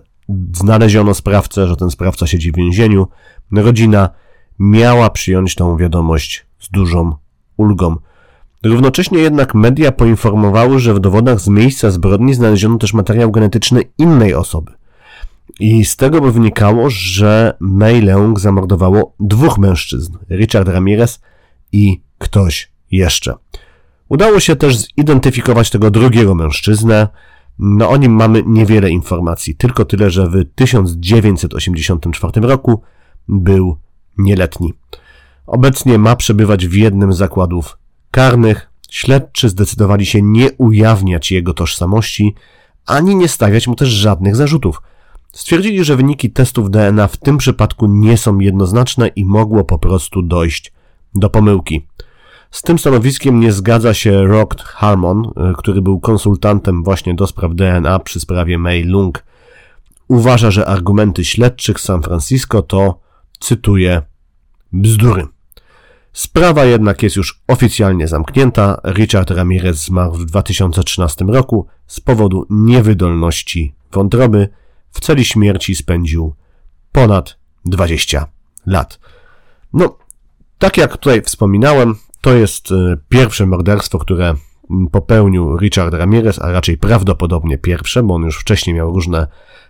znaleziono 0.54 1.14
sprawcę, 1.14 1.68
że 1.68 1.76
ten 1.76 1.92
sprawca 1.92 2.28
siedzi 2.28 2.52
w 2.52 2.56
więzieniu. 2.56 3.08
Rodzina 3.52 4.10
miała 4.60 5.10
przyjąć 5.10 5.56
tą 5.56 5.78
wiadomość 5.78 6.46
z 6.60 6.70
dużą 6.70 7.16
ulgą. 7.58 7.96
Równocześnie 8.64 9.20
jednak 9.20 9.56
media 9.56 9.92
poinformowały, 9.92 10.80
że 10.80 10.94
w 10.94 11.00
dowodach 11.00 11.40
z 11.40 11.48
miejsca 11.48 11.92
zbrodni 11.92 12.34
znaleziono 12.34 12.78
też 12.78 12.94
materiał 12.94 13.32
genetyczny 13.32 13.82
innej 13.98 14.34
osoby. 14.34 14.72
I 15.60 15.86
z 15.86 15.96
tego 15.96 16.22
by 16.22 16.32
wynikało, 16.32 16.90
że 16.90 17.58
Mei 17.60 18.02
Leung 18.02 18.40
zamordowało 18.40 19.16
dwóch 19.20 19.58
mężczyzn, 19.58 20.18
Richard 20.30 20.68
Ramirez 20.68 21.22
i 21.72 22.02
ktoś 22.18 22.72
jeszcze. 22.92 23.34
Udało 24.10 24.40
się 24.40 24.56
też 24.56 24.78
zidentyfikować 24.78 25.70
tego 25.70 25.92
drugiego 25.92 26.36
mężczyznę. 26.36 27.08
No 27.60 27.90
o 27.90 27.98
nim 27.98 28.12
mamy 28.12 28.44
niewiele 28.46 28.90
informacji, 28.90 29.56
tylko 29.56 29.86
tyle, 29.86 30.12
że 30.12 30.30
w 30.30 30.46
1984 30.56 32.42
roku 32.42 32.82
był 33.28 33.78
nieletni. 34.18 34.74
Obecnie 35.48 35.98
ma 35.98 36.16
przebywać 36.16 36.68
w 36.68 36.74
jednym 36.74 37.14
z 37.14 37.18
zakładów 37.18 37.78
karnych. 38.12 38.70
Śledczy 38.90 39.50
zdecydowali 39.50 40.06
się 40.06 40.22
nie 40.22 40.52
ujawniać 40.52 41.32
jego 41.32 41.54
tożsamości, 41.54 42.36
ani 42.86 43.16
nie 43.16 43.28
stawiać 43.28 43.68
mu 43.68 43.76
też 43.76 43.90
żadnych 43.90 44.36
zarzutów. 44.36 44.82
Stwierdzili, 45.34 45.84
że 45.84 45.96
wyniki 45.96 46.32
testów 46.32 46.72
DNA 46.72 47.08
w 47.08 47.18
tym 47.18 47.38
przypadku 47.38 47.88
nie 47.88 48.18
są 48.18 48.40
jednoznaczne 48.40 49.08
i 49.08 49.26
mogło 49.26 49.64
po 49.64 49.80
prostu 49.80 50.22
dojść 50.22 50.74
do 51.16 51.30
pomyłki. 51.30 51.88
Z 52.54 52.62
tym 52.62 52.80
stanowiskiem 52.80 53.40
nie 53.40 53.52
zgadza 53.52 53.94
się 53.94 54.28
Rock 54.28 54.64
Harmon, 54.64 55.26
y, 55.26 55.54
który 55.58 55.82
był 55.82 56.00
konsultantem 56.00 56.84
właśnie 56.84 57.14
do 57.16 57.28
spraw 57.28 57.56
DNA 57.56 58.00
przy 58.00 58.20
sprawie 58.20 58.58
May 58.58 58.84
Lung. 58.84 59.24
Uważa, 60.08 60.52
że 60.52 60.66
argumenty 60.66 61.26
śledczych 61.26 61.80
San 61.80 62.04
Francisco 62.04 62.62
to, 62.62 63.00
cytuję, 63.40 64.02
bzdury. 64.72 65.28
Sprawa 66.14 66.66
jednak 66.66 67.04
jest 67.04 67.16
już 67.16 67.42
oficjalnie 67.48 68.08
zamknięta. 68.08 68.82
Richard 68.86 69.32
Ramirez 69.32 69.86
zmarł 69.86 70.14
w 70.14 70.26
2013 70.26 71.26
roku 71.26 71.68
z 71.88 72.00
powodu 72.00 72.46
niewydolności 72.50 73.76
wątroby. 73.92 74.50
W 74.92 75.00
celi 75.00 75.26
śmierci 75.26 75.76
spędził 75.76 76.34
ponad 76.92 77.38
20 77.66 78.28
lat. 78.66 79.00
No, 79.74 79.98
tak 80.58 80.78
jak 80.78 80.98
tutaj 80.98 81.22
wspominałem, 81.22 81.96
to 82.24 82.34
jest 82.34 82.72
e, 82.72 82.98
pierwsze 83.10 83.46
morderstwo, 83.46 84.00
które 84.00 84.34
popełnił 84.92 85.58
Richard 85.58 85.94
Ramirez, 85.94 86.42
a 86.42 86.52
raczej 86.52 86.78
prawdopodobnie 86.78 87.58
pierwsze, 87.58 88.04
bo 88.04 88.16
on 88.16 88.24
już 88.24 88.40
wcześniej 88.40 88.76
miał 88.76 88.94
różne 88.94 89.28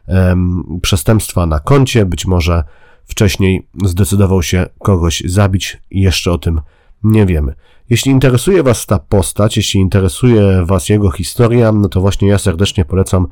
um, 0.07 0.79
przestępstwa 0.81 1.45
na 1.45 1.59
koncie, 1.59 2.05
być 2.05 2.25
może 2.25 2.63
wcześniej 3.05 3.67
zdecydował 3.85 4.43
się 4.43 4.65
kogoś 4.79 5.23
zabić 5.25 5.81
i 5.91 6.01
jeszcze 6.01 6.31
o 6.31 6.37
tym 6.37 6.61
nie 7.03 7.25
wiemy. 7.25 7.53
Jeśli 7.89 8.11
interesuje 8.11 8.63
Was 8.63 8.85
ta 8.85 8.99
postać, 8.99 9.57
jeśli 9.57 9.79
interesuje 9.79 10.65
Was 10.65 10.89
jego 10.89 11.11
historia, 11.11 11.71
no 11.71 11.89
to 11.89 12.01
właśnie 12.01 12.27
ja 12.27 12.37
serdecznie 12.37 12.85
polecam 12.85 13.27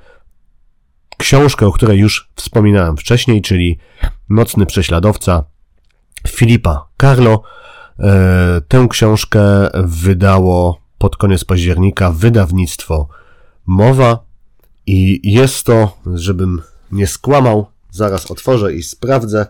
książkę, 1.17 1.67
o 1.67 1.71
której 1.71 1.99
już 1.99 2.29
wspominałem 2.35 2.97
wcześniej, 2.97 3.41
czyli 3.41 3.77
Nocny 4.29 4.65
Prześladowca 4.65 5.43
Filipa 6.27 6.87
Carlo. 7.01 7.43
E, 8.01 8.62
tę 8.67 8.88
książkę 8.89 9.70
wydało 9.84 10.81
pod 10.98 11.17
koniec 11.17 11.43
października 11.43 12.12
wydawnictwo 12.12 13.08
Mowa 13.65 14.20
i 14.86 15.31
jest 15.31 15.63
to, 15.63 15.98
żebym 16.13 16.62
nie 16.91 17.08
skłamał, 17.08 17.65
zaraz 17.91 18.31
otworzę 18.31 18.74
i 18.74 18.84
sprawdzę, 18.84 19.48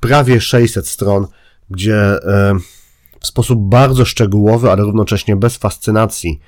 prawie 0.00 0.40
600 0.40 0.88
stron, 0.88 1.26
gdzie 1.70 1.96
e, 1.96 2.54
w 3.20 3.26
sposób 3.26 3.60
bardzo 3.60 4.04
szczegółowy, 4.04 4.70
ale 4.70 4.82
równocześnie 4.82 5.36
bez 5.36 5.56
fascynacji 5.56 6.40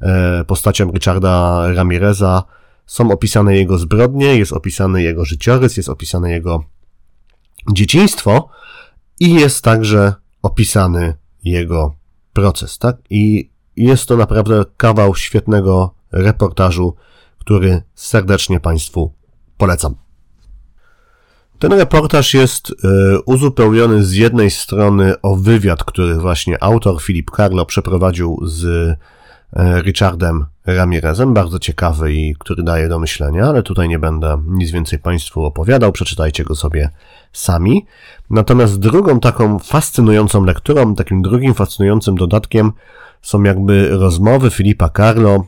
e, 0.00 0.44
postacią 0.44 0.90
Richarda 0.90 1.66
Ramireza 1.72 2.44
są 2.86 3.10
opisane 3.10 3.56
jego 3.56 3.78
zbrodnie, 3.78 4.38
jest 4.38 4.52
opisany 4.52 5.02
jego 5.02 5.24
życiorys, 5.24 5.76
jest 5.76 5.88
opisane 5.88 6.30
jego 6.30 6.64
dzieciństwo 7.72 8.48
i 9.20 9.34
jest 9.34 9.64
także 9.64 10.21
opisany 10.42 11.14
jego 11.44 11.94
proces, 12.32 12.78
tak? 12.78 12.96
I 13.10 13.50
jest 13.76 14.06
to 14.06 14.16
naprawdę 14.16 14.64
kawał 14.76 15.14
świetnego 15.14 15.94
reportażu, 16.12 16.94
który 17.38 17.82
serdecznie 17.94 18.60
Państwu 18.60 19.12
polecam. 19.56 19.94
Ten 21.58 21.72
reportaż 21.72 22.34
jest 22.34 22.70
y, 22.70 22.74
uzupełniony 23.26 24.04
z 24.04 24.12
jednej 24.12 24.50
strony 24.50 25.20
o 25.20 25.36
wywiad, 25.36 25.84
który 25.84 26.14
właśnie 26.14 26.62
autor 26.62 27.02
Filip 27.02 27.30
Carlo 27.36 27.66
przeprowadził 27.66 28.40
z 28.42 28.94
Richardem 29.56 30.46
Ramirezem, 30.66 31.34
bardzo 31.34 31.58
ciekawy 31.58 32.12
i 32.12 32.34
który 32.38 32.62
daje 32.62 32.88
do 32.88 32.98
myślenia, 32.98 33.44
ale 33.44 33.62
tutaj 33.62 33.88
nie 33.88 33.98
będę 33.98 34.42
nic 34.46 34.70
więcej 34.70 34.98
Państwu 34.98 35.44
opowiadał, 35.44 35.92
przeczytajcie 35.92 36.44
go 36.44 36.54
sobie 36.54 36.90
sami. 37.32 37.86
Natomiast 38.30 38.78
drugą 38.78 39.20
taką 39.20 39.58
fascynującą 39.58 40.44
lekturą, 40.44 40.94
takim 40.94 41.22
drugim 41.22 41.54
fascynującym 41.54 42.14
dodatkiem 42.14 42.72
są 43.22 43.42
jakby 43.42 43.88
rozmowy 43.88 44.50
Filipa 44.50 44.88
Carlo, 44.88 45.44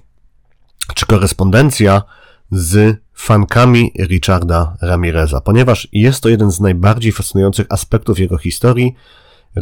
czy 0.94 1.06
korespondencja 1.06 2.02
z 2.50 2.96
fankami 3.14 3.92
Richarda 3.98 4.76
Ramireza, 4.80 5.40
ponieważ 5.40 5.88
jest 5.92 6.22
to 6.22 6.28
jeden 6.28 6.50
z 6.50 6.60
najbardziej 6.60 7.12
fascynujących 7.12 7.66
aspektów 7.70 8.18
jego 8.18 8.38
historii. 8.38 8.94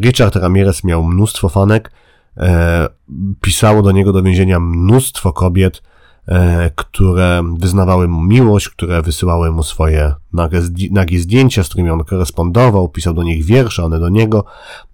Richard 0.05 0.37
Ramirez 0.37 0.85
miał 0.85 1.05
mnóstwo 1.05 1.49
fanek, 1.49 1.89
e, 1.89 2.12
pisało 3.41 3.83
do 3.83 3.93
niego 3.93 4.13
do 4.13 4.23
więzienia 4.23 4.61
mnóstwo 4.61 5.33
kobiet, 5.33 5.83
e, 6.29 6.71
które 6.75 7.43
wyznawały 7.59 8.09
mu 8.09 8.21
miłość, 8.23 8.69
które 8.69 9.03
wysyłały 9.03 9.51
mu 9.51 9.63
swoje 9.63 10.15
nagie, 10.91 11.19
zdjęcia, 11.19 11.65
z 11.65 11.69
którymi 11.69 11.91
on 11.91 12.05
korespondował, 12.05 12.89
pisał 12.89 13.15
do 13.15 13.23
nich 13.23 13.45
wiersze, 13.45 13.85
one 13.85 13.99
do 13.99 14.09
niego. 14.09 14.45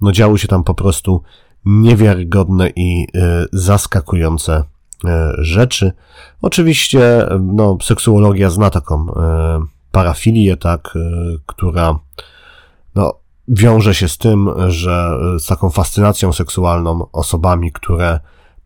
No 0.00 0.12
działy 0.12 0.38
się 0.38 0.48
tam 0.48 0.64
po 0.64 0.74
prostu 0.74 1.22
niewiarygodne 1.64 2.70
i 2.76 3.06
e, 3.14 3.46
zaskakujące 3.52 4.64
E, 5.04 5.32
rzeczy. 5.38 5.92
Oczywiście, 6.42 7.26
no, 7.40 7.78
seksuologia 7.82 8.50
zna 8.50 8.70
taką 8.70 9.14
e, 9.14 9.60
parafilię, 9.92 10.56
tak, 10.56 10.94
e, 10.96 11.10
która, 11.46 11.98
wiąże 13.48 13.94
się 13.94 14.08
z 14.08 14.18
tym, 14.18 14.50
że 14.68 15.18
z 15.38 15.46
taką 15.46 15.70
fascynacją 15.70 16.32
seksualną 16.32 17.06
osobami, 17.12 17.72
które 17.72 18.20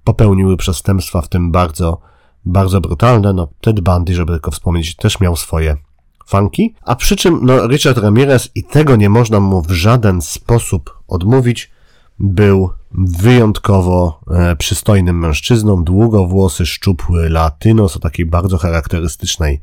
popełniły 0.05 0.57
przestępstwa, 0.57 1.23
w 1.23 1.29
tym 1.29 1.51
bardzo 1.51 2.13
bardzo 2.45 2.81
brutalne. 2.81 3.33
No, 3.33 3.49
Ted 3.61 3.81
Bundy, 3.81 4.15
żeby 4.15 4.33
tylko 4.33 4.51
wspomnieć, 4.51 4.97
też 4.97 5.21
miał 5.21 5.37
swoje 5.37 5.77
funky. 6.27 6.75
A 6.83 6.97
przy 6.97 7.17
czym, 7.17 7.39
no, 7.43 7.67
Richard 7.67 7.99
Ramirez, 7.99 8.51
i 8.55 8.65
tego 8.65 8.97
nie 8.97 9.09
można 9.09 9.41
mu 9.41 9.63
w 9.63 9.71
żaden 9.71 10.23
sposób 10.23 10.99
odmówić, 11.09 11.71
był 12.19 12.71
wyjątkowo 12.93 14.21
e, 14.31 14.57
przystojnym 14.57 15.19
mężczyzną, 15.19 15.85
długowłosy, 15.85 16.67
szczupły 16.67 17.29
latynos 17.29 17.97
o 17.97 18.01
takiej 18.01 18.27
bardzo 18.27 18.59
charakterystycznej 18.59 19.61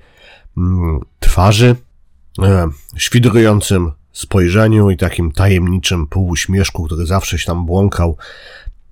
mm, 0.57 0.99
twarzy, 1.19 1.75
e, 2.41 2.67
świdrującym 2.95 3.91
spojrzeniu 4.11 4.89
i 4.89 4.97
takim 4.97 5.31
tajemniczym 5.31 6.07
półuśmieszku, 6.07 6.83
który 6.83 7.05
zawsze 7.05 7.39
się 7.39 7.45
tam 7.45 7.65
błąkał 7.65 8.17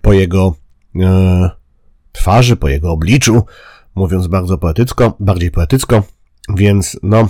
po 0.01 0.13
jego 0.13 0.55
e, 0.95 1.49
twarzy, 2.11 2.55
po 2.55 2.69
jego 2.69 2.91
obliczu, 2.91 3.45
mówiąc 3.95 4.27
bardzo 4.27 4.57
poetycko, 4.57 5.13
bardziej 5.19 5.51
poetycko, 5.51 6.03
więc 6.55 6.99
no, 7.03 7.29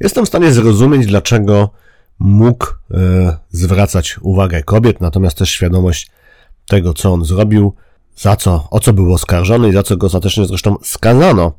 jestem 0.00 0.24
w 0.24 0.28
stanie 0.28 0.52
zrozumieć, 0.52 1.06
dlaczego 1.06 1.70
mógł 2.18 2.66
e, 2.66 3.36
zwracać 3.50 4.18
uwagę 4.20 4.62
kobiet, 4.62 5.00
natomiast 5.00 5.38
też 5.38 5.50
świadomość 5.50 6.10
tego, 6.66 6.94
co 6.94 7.12
on 7.12 7.24
zrobił, 7.24 7.74
za 8.16 8.36
co, 8.36 8.68
o 8.70 8.80
co 8.80 8.92
był 8.92 9.14
oskarżony 9.14 9.68
i 9.68 9.72
za 9.72 9.82
co 9.82 9.96
go 9.96 10.06
ostatecznie 10.06 10.46
zresztą 10.46 10.76
skazano. 10.82 11.52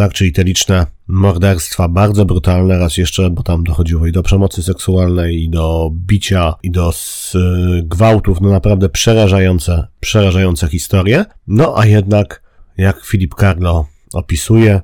Tak, 0.00 0.12
czyli 0.12 0.32
te 0.32 0.44
liczne 0.44 0.86
morderstwa, 1.08 1.88
bardzo 1.88 2.24
brutalne, 2.24 2.78
raz 2.78 2.96
jeszcze, 2.96 3.30
bo 3.30 3.42
tam 3.42 3.64
dochodziło 3.64 4.06
i 4.06 4.12
do 4.12 4.22
przemocy 4.22 4.62
seksualnej, 4.62 5.44
i 5.44 5.50
do 5.50 5.90
bicia, 5.94 6.54
i 6.62 6.70
do 6.70 6.92
gwałtów, 7.82 8.40
no 8.40 8.50
naprawdę 8.50 8.88
przerażające, 8.88 9.86
przerażające 10.00 10.68
historie. 10.68 11.24
No 11.46 11.74
a 11.78 11.86
jednak, 11.86 12.42
jak 12.76 13.04
Filip 13.04 13.34
Carlo 13.34 13.86
opisuje, 14.12 14.80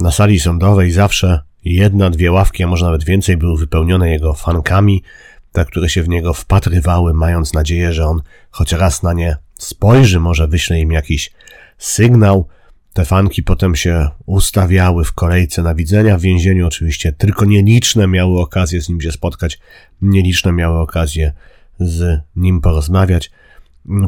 na 0.00 0.10
sali 0.10 0.40
sądowej 0.40 0.90
zawsze 0.90 1.40
jedna, 1.64 2.10
dwie 2.10 2.32
ławki, 2.32 2.62
a 2.62 2.66
może 2.66 2.84
nawet 2.84 3.04
więcej 3.04 3.36
były 3.36 3.58
wypełnione 3.58 4.10
jego 4.10 4.34
fankami, 4.34 5.02
te, 5.52 5.64
które 5.64 5.88
się 5.88 6.02
w 6.02 6.08
niego 6.08 6.34
wpatrywały, 6.34 7.14
mając 7.14 7.52
nadzieję, 7.52 7.92
że 7.92 8.06
on 8.06 8.22
choć 8.50 8.72
raz 8.72 9.02
na 9.02 9.12
nie 9.12 9.36
spojrzy, 9.58 10.20
może 10.20 10.48
wyśle 10.48 10.80
im 10.80 10.92
jakiś 10.92 11.32
sygnał. 11.78 12.48
Te 12.92 13.04
fanki 13.04 13.42
potem 13.42 13.76
się 13.76 14.08
ustawiały 14.26 15.04
w 15.04 15.12
kolejce 15.12 15.62
na 15.62 15.74
widzenia 15.74 16.18
w 16.18 16.20
więzieniu. 16.20 16.66
Oczywiście 16.66 17.12
tylko 17.12 17.44
nieliczne 17.44 18.06
miały 18.06 18.40
okazję 18.40 18.82
z 18.82 18.88
nim 18.88 19.00
się 19.00 19.12
spotkać, 19.12 19.58
nieliczne 20.02 20.52
miały 20.52 20.78
okazję 20.78 21.32
z 21.80 22.20
nim 22.36 22.60
porozmawiać. 22.60 23.30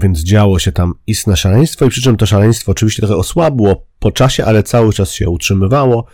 Więc 0.03 0.21
działo 0.21 0.59
się 0.59 0.73
tam 0.73 0.95
istne 1.07 1.37
szaleństwo 1.37 1.85
i 1.85 1.89
przy 1.89 2.03
czym 2.03 2.17
to 2.17 2.27
szaleństwo 2.27 2.73
oczywiście 2.73 3.03
trochę 3.03 3.17
osłabło 3.17 3.87
po 3.99 4.12
czasie, 4.12 4.45
ale 4.45 4.62
cały 4.62 4.93
czas 4.93 5.12
się 5.12 5.31
utrzymywało 5.31 6.07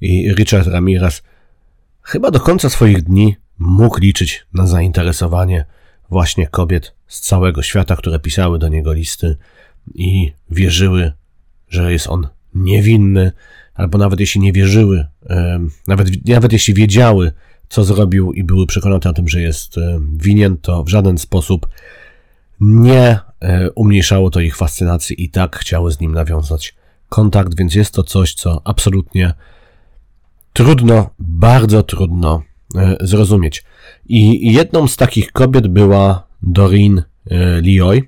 i 0.00 0.34
Richard 0.34 0.66
Ramirez 0.66 1.22
chyba 2.02 2.30
do 2.30 2.40
końca 2.40 2.68
swoich 2.68 3.02
dni 3.02 3.36
mógł 3.58 4.00
liczyć 4.00 4.46
na 4.54 4.66
zainteresowanie 4.66 5.64
właśnie 6.10 6.46
kobiet 6.46 6.94
z 7.06 7.20
całego 7.20 7.62
świata, 7.62 7.96
które 7.96 8.18
pisały 8.18 8.58
do 8.58 8.68
niego 8.68 8.92
listy 8.92 9.36
i 9.94 10.32
wierzyły, 10.50 11.12
że 11.74 11.92
jest 11.92 12.08
on 12.08 12.28
niewinny, 12.54 13.32
albo 13.74 13.98
nawet 13.98 14.20
jeśli 14.20 14.40
nie 14.40 14.52
wierzyły, 14.52 15.06
nawet, 15.88 16.28
nawet 16.28 16.52
jeśli 16.52 16.74
wiedziały, 16.74 17.32
co 17.68 17.84
zrobił 17.84 18.32
i 18.32 18.44
były 18.44 18.66
przekonane 18.66 19.10
o 19.10 19.12
tym, 19.12 19.28
że 19.28 19.40
jest 19.40 19.76
winien, 20.16 20.56
to 20.56 20.84
w 20.84 20.88
żaden 20.88 21.18
sposób 21.18 21.66
nie 22.60 23.18
e, 23.40 23.70
umniejszało 23.70 24.30
to 24.30 24.40
ich 24.40 24.56
fascynacji 24.56 25.24
i 25.24 25.30
tak 25.30 25.56
chciały 25.56 25.92
z 25.92 26.00
nim 26.00 26.12
nawiązać 26.12 26.74
kontakt, 27.08 27.56
więc 27.58 27.74
jest 27.74 27.94
to 27.94 28.02
coś, 28.02 28.34
co 28.34 28.60
absolutnie 28.64 29.34
trudno, 30.52 31.10
bardzo 31.18 31.82
trudno 31.82 32.42
e, 32.74 32.96
zrozumieć. 33.00 33.64
I 34.06 34.52
jedną 34.52 34.88
z 34.88 34.96
takich 34.96 35.32
kobiet 35.32 35.68
była 35.68 36.26
Doreen 36.42 36.98
e, 37.30 37.60
Lioy, 37.60 38.02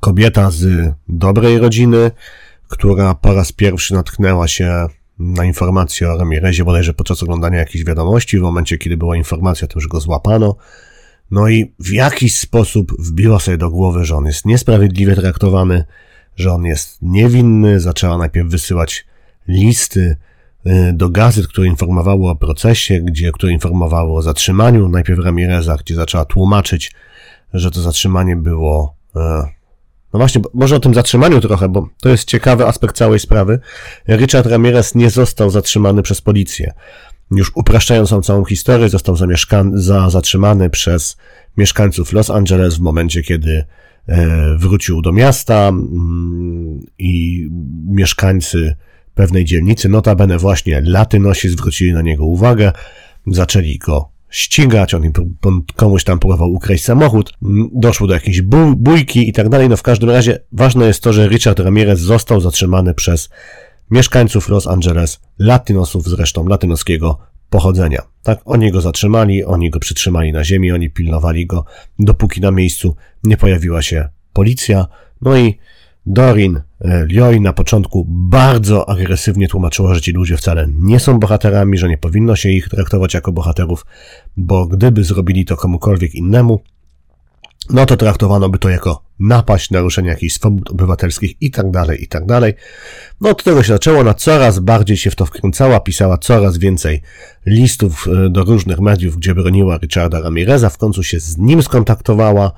kobieta 0.00 0.50
z 0.50 0.92
dobrej 1.08 1.58
rodziny, 1.58 2.10
która 2.68 3.14
po 3.14 3.34
raz 3.34 3.52
pierwszy 3.52 3.94
natknęła 3.94 4.48
się 4.48 4.86
na 5.18 5.44
informację 5.44 6.10
o 6.10 6.16
Ramirezie 6.16 6.64
bodajże 6.64 6.94
podczas 6.94 7.22
oglądania 7.22 7.58
jakichś 7.58 7.84
wiadomości, 7.84 8.38
w 8.38 8.42
momencie, 8.42 8.78
kiedy 8.78 8.96
była 8.96 9.16
informacja 9.16 9.64
o 9.64 9.68
tym, 9.68 9.80
że 9.80 9.88
go 9.88 10.00
złapano. 10.00 10.56
No 11.30 11.48
i 11.48 11.72
w 11.78 11.90
jakiś 11.92 12.38
sposób 12.38 12.92
wbiła 12.98 13.40
sobie 13.40 13.58
do 13.58 13.70
głowy, 13.70 14.04
że 14.04 14.16
on 14.16 14.26
jest 14.26 14.44
niesprawiedliwie 14.44 15.16
traktowany, 15.16 15.84
że 16.36 16.52
on 16.52 16.64
jest 16.64 16.98
niewinny. 17.02 17.80
Zaczęła 17.80 18.18
najpierw 18.18 18.48
wysyłać 18.48 19.06
listy 19.48 20.16
Y, 20.66 20.92
do 20.92 21.10
gazet, 21.10 21.48
które 21.48 21.66
informowały 21.66 22.28
o 22.28 22.36
procesie, 22.36 23.00
gdzie, 23.00 23.32
które 23.32 23.52
informowały 23.52 24.12
o 24.12 24.22
zatrzymaniu 24.22 24.88
najpierw 24.88 25.24
Ramireza, 25.24 25.76
gdzie 25.76 25.94
zaczęła 25.94 26.24
tłumaczyć, 26.24 26.92
że 27.52 27.70
to 27.70 27.82
zatrzymanie 27.82 28.36
było, 28.36 28.94
e, 29.16 29.48
no 30.16 30.18
właśnie, 30.18 30.42
może 30.54 30.76
o 30.76 30.80
tym 30.80 30.94
zatrzymaniu 30.94 31.40
trochę, 31.40 31.68
bo 31.68 31.88
to 32.00 32.08
jest 32.08 32.24
ciekawy 32.24 32.66
aspekt 32.66 32.96
całej 32.96 33.20
sprawy. 33.20 33.60
Richard 34.08 34.46
Ramirez 34.46 34.94
nie 34.94 35.10
został 35.10 35.50
zatrzymany 35.50 36.02
przez 36.02 36.20
policję. 36.20 36.72
Już 37.30 37.52
upraszczając 37.54 38.10
tą 38.10 38.22
całą 38.22 38.44
historię, 38.44 38.88
został 38.88 39.16
za, 39.72 40.10
zatrzymany 40.10 40.70
przez 40.70 41.16
mieszkańców 41.56 42.12
Los 42.12 42.30
Angeles 42.30 42.74
w 42.74 42.80
momencie, 42.80 43.22
kiedy 43.22 43.64
e, 44.08 44.56
wrócił 44.58 45.02
do 45.02 45.12
miasta 45.12 45.68
mm, 45.68 46.86
i 46.98 47.46
mieszkańcy 47.86 48.76
pewnej 49.14 49.44
dzielnicy, 49.44 49.88
notabene 49.88 50.38
właśnie 50.38 50.80
latynosi 50.84 51.48
zwrócili 51.48 51.92
na 51.92 52.02
niego 52.02 52.24
uwagę, 52.24 52.72
zaczęli 53.26 53.78
go 53.78 54.15
ścigać, 54.36 54.94
on, 54.94 55.02
on 55.42 55.62
komuś 55.76 56.04
tam 56.04 56.18
próbował 56.18 56.52
ukraść 56.52 56.84
samochód, 56.84 57.32
doszło 57.72 58.06
do 58.06 58.14
jakiejś 58.14 58.42
bójki 58.76 59.28
i 59.28 59.32
tak 59.32 59.48
dalej. 59.48 59.68
No 59.68 59.76
w 59.76 59.82
każdym 59.82 60.10
razie 60.10 60.38
ważne 60.52 60.86
jest 60.86 61.02
to, 61.02 61.12
że 61.12 61.28
Richard 61.28 61.58
Ramirez 61.58 62.00
został 62.00 62.40
zatrzymany 62.40 62.94
przez 62.94 63.28
mieszkańców 63.90 64.48
Los 64.48 64.66
Angeles, 64.66 65.20
latynosów 65.38 66.04
zresztą, 66.04 66.48
latynoskiego 66.48 67.18
pochodzenia. 67.50 68.02
Tak, 68.22 68.40
oni 68.44 68.72
go 68.72 68.80
zatrzymali, 68.80 69.44
oni 69.44 69.70
go 69.70 69.80
przytrzymali 69.80 70.32
na 70.32 70.44
ziemi, 70.44 70.72
oni 70.72 70.90
pilnowali 70.90 71.46
go, 71.46 71.64
dopóki 71.98 72.40
na 72.40 72.50
miejscu 72.50 72.96
nie 73.24 73.36
pojawiła 73.36 73.82
się 73.82 74.08
policja. 74.32 74.86
No 75.22 75.36
i 75.36 75.58
Dorin 76.06 76.60
e, 76.80 77.06
Lioy 77.06 77.40
na 77.40 77.52
początku 77.52 78.04
bardzo 78.08 78.88
agresywnie 78.88 79.48
tłumaczyła, 79.48 79.94
że 79.94 80.00
ci 80.00 80.12
ludzie 80.12 80.36
wcale 80.36 80.68
nie 80.78 81.00
są 81.00 81.18
bohaterami, 81.18 81.78
że 81.78 81.88
nie 81.88 81.98
powinno 81.98 82.36
się 82.36 82.48
ich 82.48 82.68
traktować 82.68 83.14
jako 83.14 83.32
bohaterów, 83.32 83.86
bo 84.36 84.66
gdyby 84.66 85.04
zrobili 85.04 85.44
to 85.44 85.56
komukolwiek 85.56 86.14
innemu, 86.14 86.60
no 87.70 87.86
to 87.86 87.96
traktowano 87.96 88.48
by 88.48 88.58
to 88.58 88.68
jako 88.68 89.02
napaść, 89.18 89.70
naruszenie 89.70 90.08
jakichś 90.08 90.34
swobód 90.34 90.70
obywatelskich 90.70 91.42
i 91.42 91.50
tak 91.50 91.70
dalej, 91.70 92.04
i 92.04 92.08
tak. 92.08 92.24
No 93.20 93.30
od 93.30 93.44
tego 93.44 93.62
się 93.62 93.72
zaczęło, 93.72 94.00
ona 94.00 94.14
coraz 94.14 94.58
bardziej 94.58 94.96
się 94.96 95.10
w 95.10 95.14
to 95.14 95.26
wkręcała, 95.26 95.80
pisała 95.80 96.18
coraz 96.18 96.58
więcej 96.58 97.02
listów 97.46 98.08
e, 98.08 98.30
do 98.30 98.44
różnych 98.44 98.80
mediów, 98.80 99.16
gdzie 99.16 99.34
broniła 99.34 99.78
Richarda 99.78 100.20
Ramireza, 100.20 100.70
w 100.70 100.78
końcu 100.78 101.02
się 101.02 101.20
z 101.20 101.38
nim 101.38 101.62
skontaktowała, 101.62 102.52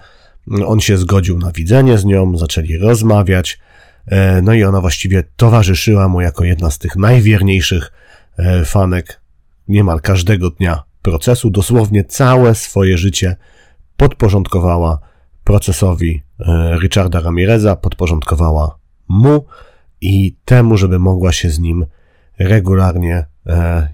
on 0.67 0.81
się 0.81 0.99
zgodził 0.99 1.39
na 1.39 1.53
widzenie 1.53 1.99
z 1.99 2.05
nią, 2.05 2.37
zaczęli 2.39 2.77
rozmawiać, 2.77 3.59
e, 4.07 4.43
no 4.43 4.55
i 4.55 4.65
ona 4.65 4.81
właściwie 4.81 5.25
towarzyszyła 5.37 6.09
mu 6.09 6.21
jako 6.21 6.45
jedna 6.45 6.71
z 6.71 6.79
tych 6.79 6.97
najwierniejszych 6.97 7.93
e, 8.39 8.65
fanek 8.65 9.21
niemal 9.69 10.01
każdego 10.01 10.51
dnia 10.51 10.83
procesu. 11.03 11.51
Dosłownie 11.51 12.05
całe 12.05 12.55
swoje 12.55 12.99
życie 12.99 13.37
podporządkowała 13.97 14.99
procesowi 15.45 16.23
e, 16.41 16.79
Richarda 16.83 17.21
Ramireza, 17.21 17.77
podporządkowała 17.77 18.79
mu 19.09 19.45
i 20.01 20.37
temu, 20.45 20.77
żeby 20.77 20.99
mogła 20.99 21.33
się 21.33 21.51
z 21.51 21.59
nim 21.59 21.87
regularnie 22.39 23.27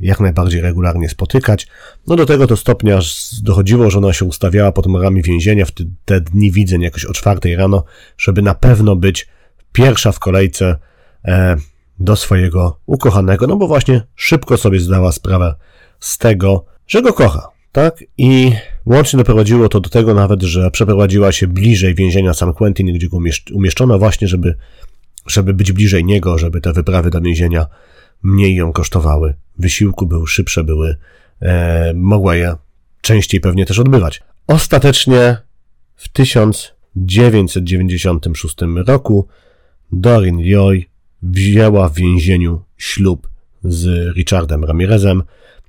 jak 0.01 0.21
najbardziej 0.21 0.61
regularnie 0.61 1.09
spotykać. 1.09 1.67
No 2.07 2.17
do 2.17 2.27
tego 2.27 2.47
to 2.47 2.57
stopnia 2.57 2.99
dochodziło, 3.43 3.91
że 3.91 3.99
ona 3.99 4.13
się 4.13 4.25
ustawiała 4.25 4.73
pod 4.73 4.87
murami 4.87 5.23
więzienia 5.23 5.65
w 5.65 5.71
te, 5.71 5.85
te 6.05 6.21
dni 6.21 6.53
widzeń 6.53 6.83
jakoś 6.83 7.05
o 7.05 7.13
czwartej 7.13 7.57
rano, 7.57 7.85
żeby 8.19 8.43
na 8.43 8.55
pewno 8.55 8.97
być 8.97 9.29
pierwsza 9.73 10.13
w 10.13 10.19
kolejce 10.19 10.77
e, 11.25 11.57
do 11.99 12.17
swojego 12.17 12.81
ukochanego, 12.87 13.47
no 13.47 13.57
bo 13.57 13.67
właśnie 13.67 14.03
szybko 14.15 14.57
sobie 14.57 14.81
zdała 14.81 15.13
sprawę 15.13 15.55
z 16.01 16.19
tego, 16.19 16.65
że 16.87 17.03
go 17.03 17.13
kocha. 17.13 17.49
Tak? 17.73 18.05
I 18.19 18.53
łącznie 18.87 19.17
doprowadziło 19.17 19.69
to 19.69 19.81
do 19.81 19.91
tego 19.91 20.15
nawet, 20.15 20.43
że 20.43 20.71
przeprowadziła 20.71 21.33
się 21.33 21.47
bliżej 21.47 21.95
więzienia 21.95 22.35
San 22.35 22.55
Quentin, 22.55 22.93
gdzie 22.93 23.09
go 23.09 23.19
umieszczono 23.55 23.99
właśnie, 23.99 24.29
żeby, 24.29 24.55
żeby 25.27 25.55
być 25.55 25.73
bliżej 25.73 26.05
niego, 26.05 26.39
żeby 26.39 26.61
te 26.61 26.73
wyprawy 26.73 27.11
do 27.11 27.21
więzienia 27.21 27.67
mniej 28.25 28.57
ją 28.57 28.73
kosztowały. 28.73 29.35
Wysiłku 29.59 30.07
były 30.07 30.27
szybsze, 30.27 30.65
były, 30.65 30.97
e, 31.41 31.93
mogła 31.95 32.37
je 32.37 32.57
częściej 33.01 33.41
pewnie 33.41 33.67
też 33.67 33.79
odbywać. 33.79 34.23
Ostatecznie 34.47 35.37
w 35.97 36.09
1996 36.09 38.57
roku 38.87 39.29
Dorin 39.93 40.43
Joy 40.43 40.85
wzięła 41.23 41.89
w 41.89 41.95
więzieniu 41.95 42.63
ślub 42.77 43.29
z 43.65 44.15
Richardem 44.17 44.65
Ramirezem 44.65 45.23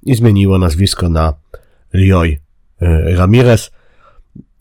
i 0.04 0.16
zmieniła 0.16 0.58
nazwisko 0.58 1.10
na 1.10 1.34
Lioy 1.94 2.40
e, 2.82 3.16
Ramirez, 3.16 3.72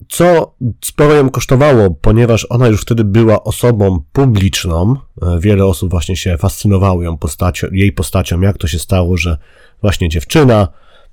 co 0.09 0.55
sporo 0.83 1.13
ją 1.13 1.29
kosztowało, 1.29 1.91
ponieważ 1.91 2.47
ona 2.49 2.67
już 2.67 2.81
wtedy 2.81 3.03
była 3.03 3.43
osobą 3.43 4.03
publiczną. 4.13 4.95
E, 5.21 5.39
wiele 5.39 5.65
osób 5.65 5.89
właśnie 5.89 6.15
się 6.15 6.37
fascynowało 6.37 7.03
ją 7.03 7.17
postacią, 7.17 7.67
jej 7.71 7.91
postacią, 7.91 8.41
jak 8.41 8.57
to 8.57 8.67
się 8.67 8.79
stało, 8.79 9.17
że 9.17 9.37
właśnie 9.81 10.09
dziewczyna, 10.09 10.67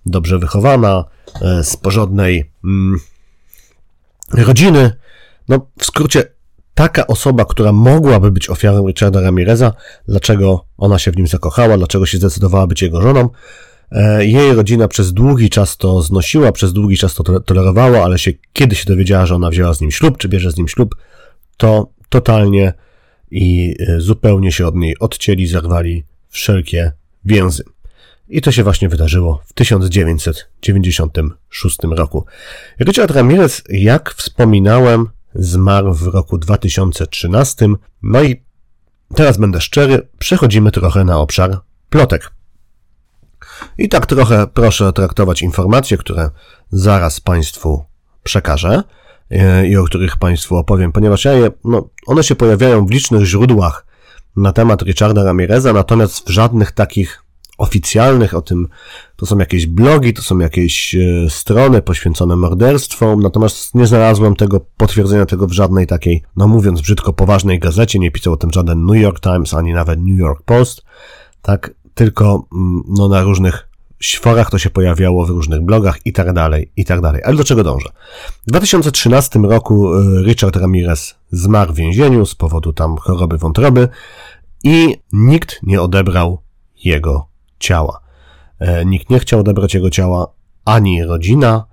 dobrze 0.06 0.38
wychowana, 0.38 1.04
e, 1.42 1.64
z 1.64 1.76
porządnej 1.76 2.50
mm, 2.64 2.98
rodziny, 4.32 4.92
no 5.48 5.66
w 5.78 5.84
skrócie 5.84 6.24
taka 6.74 7.06
osoba, 7.06 7.44
która 7.44 7.72
mogłaby 7.72 8.30
być 8.30 8.50
ofiarą 8.50 8.86
Richarda 8.86 9.20
Ramireza, 9.20 9.72
dlaczego 10.08 10.64
ona 10.78 10.98
się 10.98 11.10
w 11.10 11.16
nim 11.16 11.26
zakochała, 11.26 11.78
dlaczego 11.78 12.06
się 12.06 12.18
zdecydowała 12.18 12.66
być 12.66 12.82
jego 12.82 13.02
żoną. 13.02 13.28
E, 13.92 14.26
jej 14.26 14.54
rodzina 14.54 14.88
przez 14.88 15.12
długi 15.12 15.50
czas 15.50 15.76
to 15.76 16.02
znosiła, 16.02 16.52
przez 16.52 16.72
długi 16.72 16.96
czas 16.96 17.14
to 17.14 17.40
tolerowała, 17.40 18.04
ale 18.04 18.18
się, 18.18 18.32
kiedy 18.52 18.76
się 18.76 18.84
dowiedziała, 18.86 19.26
że 19.26 19.34
ona 19.34 19.50
wzięła 19.50 19.74
z 19.74 19.80
nim 19.80 19.90
ślub, 19.90 20.18
czy 20.18 20.28
bierze 20.28 20.50
z 20.50 20.56
nim 20.56 20.68
ślub, 20.68 20.96
to 21.56 21.88
totalnie 22.08 22.72
i 23.30 23.76
e, 23.80 24.00
zupełnie 24.00 24.52
się 24.52 24.66
od 24.66 24.74
niej 24.74 24.98
odcięli, 24.98 25.46
zerwali 25.46 26.04
wszelkie 26.28 26.92
więzy. 27.24 27.64
I 28.28 28.40
to 28.40 28.52
się 28.52 28.64
właśnie 28.64 28.88
wydarzyło 28.88 29.42
w 29.46 29.52
1996 29.52 31.78
roku. 31.90 32.26
Richard 32.80 33.10
Ramirez, 33.10 33.62
jak 33.68 34.14
wspominałem, 34.14 35.08
zmarł 35.34 35.94
w 35.94 36.06
roku 36.06 36.38
2013. 36.38 37.68
No 38.02 38.22
i 38.22 38.42
teraz 39.14 39.38
będę 39.38 39.60
szczery, 39.60 40.08
przechodzimy 40.18 40.70
trochę 40.70 41.04
na 41.04 41.18
obszar 41.18 41.60
plotek. 41.90 42.30
I 43.78 43.88
tak 43.88 44.06
trochę 44.06 44.46
proszę 44.46 44.92
traktować 44.92 45.42
informacje, 45.42 45.96
które 45.96 46.30
zaraz 46.70 47.20
Państwu 47.20 47.84
przekażę 48.22 48.82
e, 49.30 49.66
i 49.66 49.76
o 49.76 49.84
których 49.84 50.16
Państwu 50.16 50.56
opowiem, 50.56 50.92
ponieważ 50.92 51.24
ja 51.24 51.32
je, 51.32 51.50
no, 51.64 51.88
one 52.06 52.24
się 52.24 52.34
pojawiają 52.34 52.86
w 52.86 52.90
licznych 52.90 53.24
źródłach 53.24 53.86
na 54.36 54.52
temat 54.52 54.82
Richarda 54.82 55.24
Ramireza, 55.24 55.72
natomiast 55.72 56.28
w 56.28 56.30
żadnych 56.30 56.72
takich 56.72 57.22
oficjalnych, 57.58 58.34
o 58.34 58.42
tym 58.42 58.68
to 59.16 59.26
są 59.26 59.38
jakieś 59.38 59.66
blogi, 59.66 60.14
to 60.14 60.22
są 60.22 60.38
jakieś 60.38 60.94
e, 60.94 61.30
strony 61.30 61.82
poświęcone 61.82 62.36
morderstwom, 62.36 63.20
natomiast 63.20 63.74
nie 63.74 63.86
znalazłem 63.86 64.36
tego 64.36 64.60
potwierdzenia 64.76 65.26
tego 65.26 65.46
w 65.46 65.52
żadnej 65.52 65.86
takiej, 65.86 66.22
no 66.36 66.48
mówiąc 66.48 66.80
brzydko, 66.80 67.12
poważnej 67.12 67.58
gazecie, 67.58 67.98
nie 67.98 68.10
pisał 68.10 68.32
o 68.32 68.36
tym 68.36 68.50
żaden 68.50 68.86
New 68.86 69.02
York 69.02 69.20
Times, 69.20 69.54
ani 69.54 69.72
nawet 69.72 70.00
New 70.00 70.18
York 70.18 70.42
Post, 70.42 70.82
tak, 71.42 71.74
tylko 71.94 72.46
mm, 72.52 72.82
no, 72.88 73.08
na 73.08 73.22
różnych 73.22 73.68
forach 74.20 74.50
to 74.50 74.58
się 74.58 74.70
pojawiało 74.70 75.26
w 75.26 75.30
różnych 75.30 75.60
blogach 75.60 75.98
i 76.04 76.12
tak 76.12 76.32
dalej, 76.32 76.72
i 76.76 76.84
tak 76.84 77.00
dalej. 77.00 77.22
Ale 77.24 77.36
do 77.36 77.44
czego 77.44 77.64
dążę? 77.64 77.88
W 78.46 78.50
2013 78.50 79.38
roku 79.38 79.94
e, 79.94 80.22
Richard 80.22 80.56
Ramirez 80.56 81.14
zmarł 81.32 81.72
w 81.72 81.76
więzieniu 81.76 82.26
z 82.26 82.34
powodu 82.34 82.72
tam 82.72 82.96
choroby 82.96 83.38
wątroby 83.38 83.88
i 84.64 84.96
nikt 85.12 85.60
nie 85.62 85.82
odebrał 85.82 86.38
jego 86.84 87.26
ciała. 87.58 88.00
E, 88.58 88.84
nikt 88.84 89.10
nie 89.10 89.18
chciał 89.18 89.40
odebrać 89.40 89.74
jego 89.74 89.90
ciała, 89.90 90.26
ani 90.64 91.04
rodzina, 91.04 91.64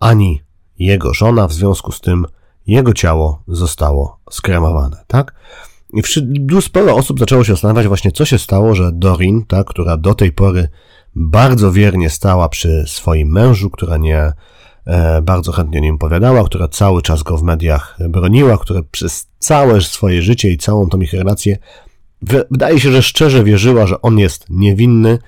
ani 0.00 0.42
jego 0.78 1.14
żona, 1.14 1.48
w 1.48 1.52
związku 1.52 1.92
z 1.92 2.00
tym 2.00 2.26
jego 2.66 2.92
ciało 2.92 3.42
zostało 3.48 4.18
skremowane, 4.30 5.04
tak? 5.06 5.34
I 5.92 6.02
sporo 6.60 6.96
osób 6.96 7.18
zaczęło 7.18 7.44
się 7.44 7.52
zastanawiać 7.52 7.86
właśnie, 7.86 8.12
co 8.12 8.24
się 8.24 8.38
stało, 8.38 8.74
że 8.74 8.90
Dorin, 8.92 9.44
tak, 9.46 9.66
która 9.66 9.96
do 9.96 10.14
tej 10.14 10.32
pory 10.32 10.68
bardzo 11.14 11.72
wiernie 11.72 12.10
stała 12.10 12.48
przy 12.48 12.84
swoim 12.86 13.28
mężu, 13.28 13.70
która 13.70 13.96
nie 13.96 14.32
e, 14.86 15.22
bardzo 15.22 15.52
chętnie 15.52 15.80
nim 15.80 15.94
opowiadała, 15.94 16.44
która 16.44 16.68
cały 16.68 17.02
czas 17.02 17.22
go 17.22 17.36
w 17.36 17.42
mediach 17.42 17.98
broniła, 18.08 18.58
która 18.58 18.80
przez 18.90 19.28
całe 19.38 19.80
swoje 19.80 20.22
życie 20.22 20.50
i 20.50 20.58
całą 20.58 20.88
tą 20.88 21.00
ich 21.00 21.12
relację 21.12 21.58
wydaje 22.22 22.80
się, 22.80 22.92
że 22.92 23.02
szczerze 23.02 23.44
wierzyła, 23.44 23.86
że 23.86 24.02
on 24.02 24.18
jest 24.18 24.46
niewinny, 24.50 25.18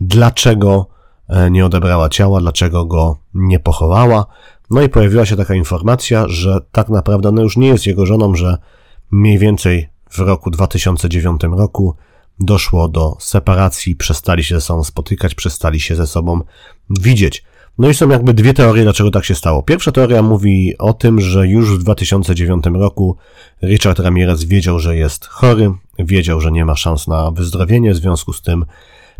dlaczego 0.00 0.86
e, 1.28 1.50
nie 1.50 1.66
odebrała 1.66 2.08
ciała, 2.08 2.40
dlaczego 2.40 2.84
go 2.84 3.18
nie 3.34 3.60
pochowała. 3.60 4.26
No 4.70 4.82
i 4.82 4.88
pojawiła 4.88 5.26
się 5.26 5.36
taka 5.36 5.54
informacja, 5.54 6.24
że 6.28 6.58
tak 6.72 6.88
naprawdę 6.88 7.28
ona 7.28 7.42
już 7.42 7.56
nie 7.56 7.68
jest 7.68 7.86
jego 7.86 8.06
żoną, 8.06 8.34
że 8.34 8.58
mniej 9.10 9.38
więcej 9.38 9.88
w 10.10 10.18
roku 10.18 10.50
2009 10.50 11.40
roku 11.42 11.96
doszło 12.40 12.88
do 12.88 13.16
separacji, 13.20 13.96
przestali 13.96 14.44
się 14.44 14.54
ze 14.54 14.60
sobą 14.60 14.84
spotykać, 14.84 15.34
przestali 15.34 15.80
się 15.80 15.96
ze 15.96 16.06
sobą 16.06 16.40
widzieć. 16.90 17.44
No 17.78 17.88
i 17.88 17.94
są 17.94 18.08
jakby 18.08 18.34
dwie 18.34 18.54
teorie, 18.54 18.82
dlaczego 18.82 19.10
tak 19.10 19.24
się 19.24 19.34
stało. 19.34 19.62
Pierwsza 19.62 19.92
teoria 19.92 20.22
mówi 20.22 20.78
o 20.78 20.92
tym, 20.92 21.20
że 21.20 21.48
już 21.48 21.78
w 21.78 21.78
2009 21.78 22.64
roku 22.74 23.16
Richard 23.62 23.98
Ramirez 23.98 24.44
wiedział, 24.44 24.78
że 24.78 24.96
jest 24.96 25.26
chory, 25.26 25.72
wiedział, 25.98 26.40
że 26.40 26.52
nie 26.52 26.64
ma 26.64 26.76
szans 26.76 27.08
na 27.08 27.30
wyzdrowienie, 27.30 27.92
w 27.92 27.96
związku 27.96 28.32
z 28.32 28.42
tym 28.42 28.64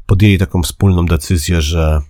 podjęli 0.07 0.39
taką 0.39 0.63
wspólną 0.63 1.07
decyzję, 1.07 1.61
że 1.61 2.01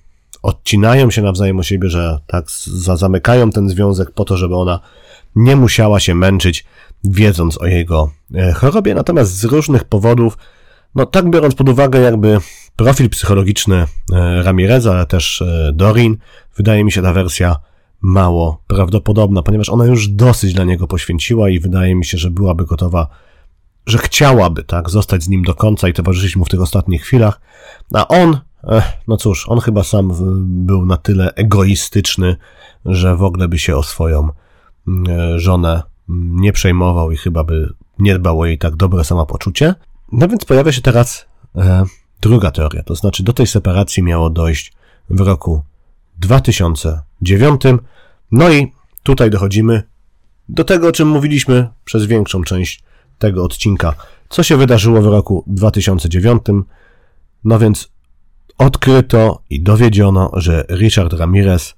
odcinają 0.42 1.10
się 1.10 1.22
nawzajem 1.22 1.58
o 1.58 1.62
siebie, 1.62 1.88
że 1.90 2.18
tak 2.26 2.50
zamykają 2.94 3.50
ten 3.50 3.68
związek 3.68 4.10
po 4.10 4.24
to, 4.24 4.36
żeby 4.36 4.56
ona 4.56 4.80
nie 5.36 5.56
musiała 5.56 6.00
się 6.00 6.14
męczyć, 6.14 6.64
wiedząc 7.04 7.60
o 7.60 7.66
jego 7.66 8.10
e, 8.34 8.52
chorobie. 8.52 8.94
Natomiast 8.94 9.36
z 9.36 9.44
różnych 9.44 9.84
powodów, 9.84 10.38
no 10.94 11.06
tak 11.06 11.30
biorąc 11.30 11.54
pod 11.54 11.68
uwagę 11.68 12.00
jakby 12.00 12.38
profil 12.76 13.10
psychologiczny 13.10 13.76
e, 13.76 13.86
Ramireza, 14.42 14.92
ale 14.92 15.06
też 15.06 15.42
e, 15.42 15.72
Dorin, 15.74 16.16
wydaje 16.56 16.84
mi 16.84 16.92
się 16.92 17.02
ta 17.02 17.12
wersja 17.12 17.56
mało 18.00 18.62
prawdopodobna, 18.66 19.42
ponieważ 19.42 19.68
ona 19.68 19.86
już 19.86 20.08
dosyć 20.08 20.54
dla 20.54 20.64
niego 20.64 20.86
poświęciła 20.86 21.50
i 21.50 21.60
wydaje 21.60 21.94
mi 21.94 22.04
się, 22.04 22.18
że 22.18 22.30
byłaby 22.30 22.64
gotowa 22.64 23.08
że 23.86 23.98
chciałaby, 23.98 24.64
tak, 24.64 24.90
zostać 24.90 25.22
z 25.22 25.28
nim 25.28 25.42
do 25.42 25.54
końca 25.54 25.88
i 25.88 25.92
towarzyszyć 25.92 26.36
mu 26.36 26.44
w 26.44 26.48
tych 26.48 26.60
ostatnich 26.60 27.02
chwilach, 27.02 27.40
a 27.94 28.08
on, 28.08 28.38
no 29.08 29.16
cóż, 29.16 29.48
on 29.48 29.60
chyba 29.60 29.84
sam 29.84 30.12
był 30.66 30.86
na 30.86 30.96
tyle 30.96 31.34
egoistyczny, 31.34 32.36
że 32.84 33.16
w 33.16 33.22
ogóle 33.22 33.48
by 33.48 33.58
się 33.58 33.76
o 33.76 33.82
swoją 33.82 34.28
mm, 34.88 35.38
żonę 35.38 35.82
nie 36.08 36.52
przejmował 36.52 37.12
i 37.12 37.16
chyba 37.16 37.44
by 37.44 37.72
nie 37.98 38.18
dbał 38.18 38.40
o 38.40 38.46
jej 38.46 38.58
tak 38.58 38.76
dobre 38.76 39.04
samopoczucie. 39.04 39.74
No 40.12 40.28
więc 40.28 40.44
pojawia 40.44 40.72
się 40.72 40.80
teraz 40.80 41.26
e, 41.56 41.84
druga 42.20 42.50
teoria, 42.50 42.82
to 42.82 42.94
znaczy 42.94 43.22
do 43.22 43.32
tej 43.32 43.46
separacji 43.46 44.02
miało 44.02 44.30
dojść 44.30 44.72
w 45.10 45.20
roku 45.20 45.62
2009, 46.18 47.62
no 48.32 48.50
i 48.50 48.72
tutaj 49.02 49.30
dochodzimy 49.30 49.82
do 50.48 50.64
tego, 50.64 50.88
o 50.88 50.92
czym 50.92 51.08
mówiliśmy 51.08 51.68
przez 51.84 52.06
większą 52.06 52.42
część 52.42 52.82
tego 53.18 53.44
odcinka, 53.44 53.94
co 54.28 54.42
się 54.42 54.56
wydarzyło 54.56 55.02
w 55.02 55.06
roku 55.06 55.44
2009. 55.46 56.42
No 57.44 57.58
więc 57.58 57.88
odkryto 58.58 59.42
i 59.50 59.60
dowiedziono, 59.60 60.30
że 60.34 60.64
Richard 60.70 61.12
Ramirez 61.12 61.74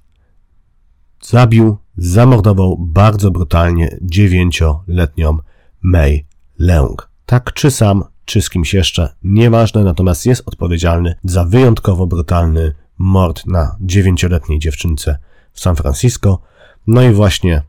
zabił, 1.21 1.77
zamordował 1.97 2.77
bardzo 2.79 3.31
brutalnie 3.31 3.97
dziewięcioletnią 4.01 5.37
May 5.81 6.25
Leung. 6.59 7.09
Tak 7.25 7.53
czy 7.53 7.71
sam, 7.71 8.03
czy 8.25 8.41
z 8.41 8.49
kimś 8.49 8.73
jeszcze, 8.73 9.13
nieważne, 9.23 9.83
natomiast 9.83 10.25
jest 10.25 10.47
odpowiedzialny 10.47 11.15
za 11.23 11.45
wyjątkowo 11.45 12.07
brutalny 12.07 12.75
mord 12.97 13.45
na 13.45 13.75
dziewięcioletniej 13.81 14.59
dziewczynce 14.59 15.17
w 15.53 15.59
San 15.59 15.75
Francisco. 15.75 16.41
No 16.87 17.01
i 17.01 17.11
właśnie 17.11 17.63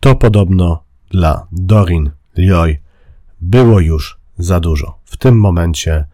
to 0.00 0.14
podobno 0.14 0.84
dla 1.10 1.46
Dorin 1.52 2.10
Lioy 2.36 2.78
było 3.40 3.80
już 3.80 4.20
za 4.38 4.60
dużo. 4.60 4.98
W 5.04 5.16
tym 5.16 5.40
momencie 5.40 6.04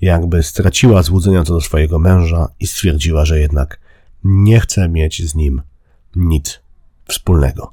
jakby 0.00 0.42
straciła 0.42 1.02
złudzenia 1.02 1.44
co 1.44 1.54
do 1.54 1.60
swojego 1.60 1.98
męża 1.98 2.48
i 2.60 2.66
stwierdziła, 2.66 3.24
że 3.24 3.40
jednak 3.40 3.80
nie 4.24 4.60
chce 4.60 4.88
mieć 4.88 5.28
z 5.28 5.34
nim 5.34 5.62
nic 6.18 6.60
wspólnego. 7.08 7.72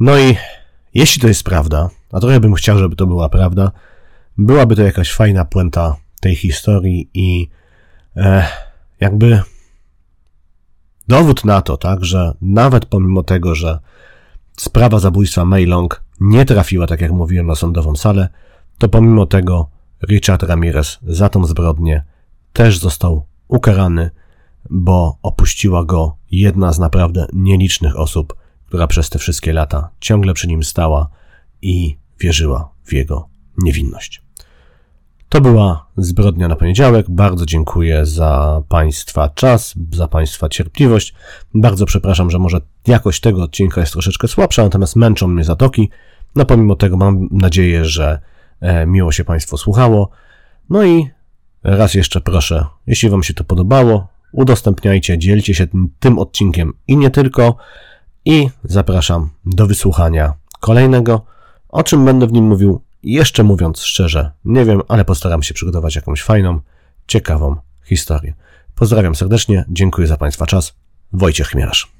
No 0.00 0.18
i 0.18 0.36
jeśli 0.94 1.22
to 1.22 1.28
jest 1.28 1.42
prawda, 1.42 1.90
a 2.12 2.20
trochę 2.20 2.40
bym 2.40 2.54
chciał, 2.54 2.78
żeby 2.78 2.96
to 2.96 3.06
była 3.06 3.28
prawda, 3.28 3.72
byłaby 4.38 4.76
to 4.76 4.82
jakaś 4.82 5.12
fajna 5.12 5.44
puenta 5.44 5.96
tej 6.20 6.36
historii 6.36 7.10
i 7.14 7.48
e, 8.16 8.46
jakby 9.00 9.42
dowód 11.08 11.44
na 11.44 11.62
to, 11.62 11.76
tak, 11.76 12.04
że 12.04 12.34
nawet 12.40 12.86
pomimo 12.86 13.22
tego, 13.22 13.54
że 13.54 13.78
sprawa 14.56 14.98
zabójstwa 14.98 15.44
Maylong 15.44 16.02
nie 16.20 16.44
trafiła, 16.44 16.86
tak 16.86 17.00
jak 17.00 17.12
mówiłem, 17.12 17.46
na 17.46 17.54
sądową 17.54 17.96
salę, 17.96 18.28
to 18.78 18.88
pomimo 18.88 19.26
tego 19.26 19.70
Richard 20.08 20.42
Ramirez 20.42 20.98
za 21.02 21.28
tą 21.28 21.44
zbrodnię 21.44 22.04
też 22.52 22.78
został 22.78 23.26
ukarany, 23.48 24.10
bo 24.70 25.18
opuściła 25.22 25.84
go 25.84 26.16
jedna 26.30 26.72
z 26.72 26.78
naprawdę 26.78 27.26
nielicznych 27.32 27.98
osób, 27.98 28.34
która 28.66 28.86
przez 28.86 29.10
te 29.10 29.18
wszystkie 29.18 29.52
lata 29.52 29.90
ciągle 30.00 30.34
przy 30.34 30.48
nim 30.48 30.64
stała 30.64 31.08
i 31.62 31.96
wierzyła 32.20 32.70
w 32.84 32.92
jego 32.92 33.28
niewinność. 33.58 34.22
To 35.28 35.40
była 35.40 35.86
zbrodnia 35.96 36.48
na 36.48 36.56
poniedziałek. 36.56 37.10
Bardzo 37.10 37.46
dziękuję 37.46 38.06
za 38.06 38.62
Państwa 38.68 39.28
czas, 39.28 39.74
za 39.92 40.08
Państwa 40.08 40.48
cierpliwość. 40.48 41.14
Bardzo 41.54 41.86
przepraszam, 41.86 42.30
że 42.30 42.38
może 42.38 42.60
jakość 42.86 43.20
tego 43.20 43.42
odcinka 43.42 43.80
jest 43.80 43.92
troszeczkę 43.92 44.28
słabsza, 44.28 44.62
natomiast 44.62 44.96
męczą 44.96 45.28
mnie 45.28 45.44
zatoki. 45.44 45.90
No 46.36 46.44
pomimo 46.44 46.76
tego 46.76 46.96
mam 46.96 47.28
nadzieję, 47.30 47.84
że 47.84 48.20
e, 48.60 48.86
miło 48.86 49.12
się 49.12 49.24
Państwu 49.24 49.56
słuchało. 49.56 50.10
No 50.70 50.84
i 50.84 51.10
raz 51.62 51.94
jeszcze 51.94 52.20
proszę, 52.20 52.66
jeśli 52.86 53.10
Wam 53.10 53.22
się 53.22 53.34
to 53.34 53.44
podobało, 53.44 54.08
udostępniajcie, 54.32 55.18
dzielcie 55.18 55.54
się 55.54 55.66
tym, 55.66 55.88
tym 56.00 56.18
odcinkiem 56.18 56.72
i 56.88 56.96
nie 56.96 57.10
tylko. 57.10 57.56
I 58.24 58.48
zapraszam 58.64 59.30
do 59.44 59.66
wysłuchania 59.66 60.34
kolejnego, 60.60 61.24
o 61.68 61.82
czym 61.82 62.04
będę 62.04 62.26
w 62.26 62.32
nim 62.32 62.44
mówił 62.44 62.80
jeszcze 63.02 63.42
mówiąc 63.42 63.80
szczerze, 63.80 64.32
nie 64.44 64.64
wiem, 64.64 64.80
ale 64.88 65.04
postaram 65.04 65.42
się 65.42 65.54
przygotować 65.54 65.96
jakąś 65.96 66.22
fajną, 66.22 66.60
ciekawą 67.06 67.56
historię. 67.84 68.34
Pozdrawiam 68.74 69.14
serdecznie, 69.14 69.64
dziękuję 69.68 70.06
za 70.06 70.16
Państwa 70.16 70.46
czas. 70.46 70.74
Wojciech 71.12 71.48
Chmielarz. 71.48 71.99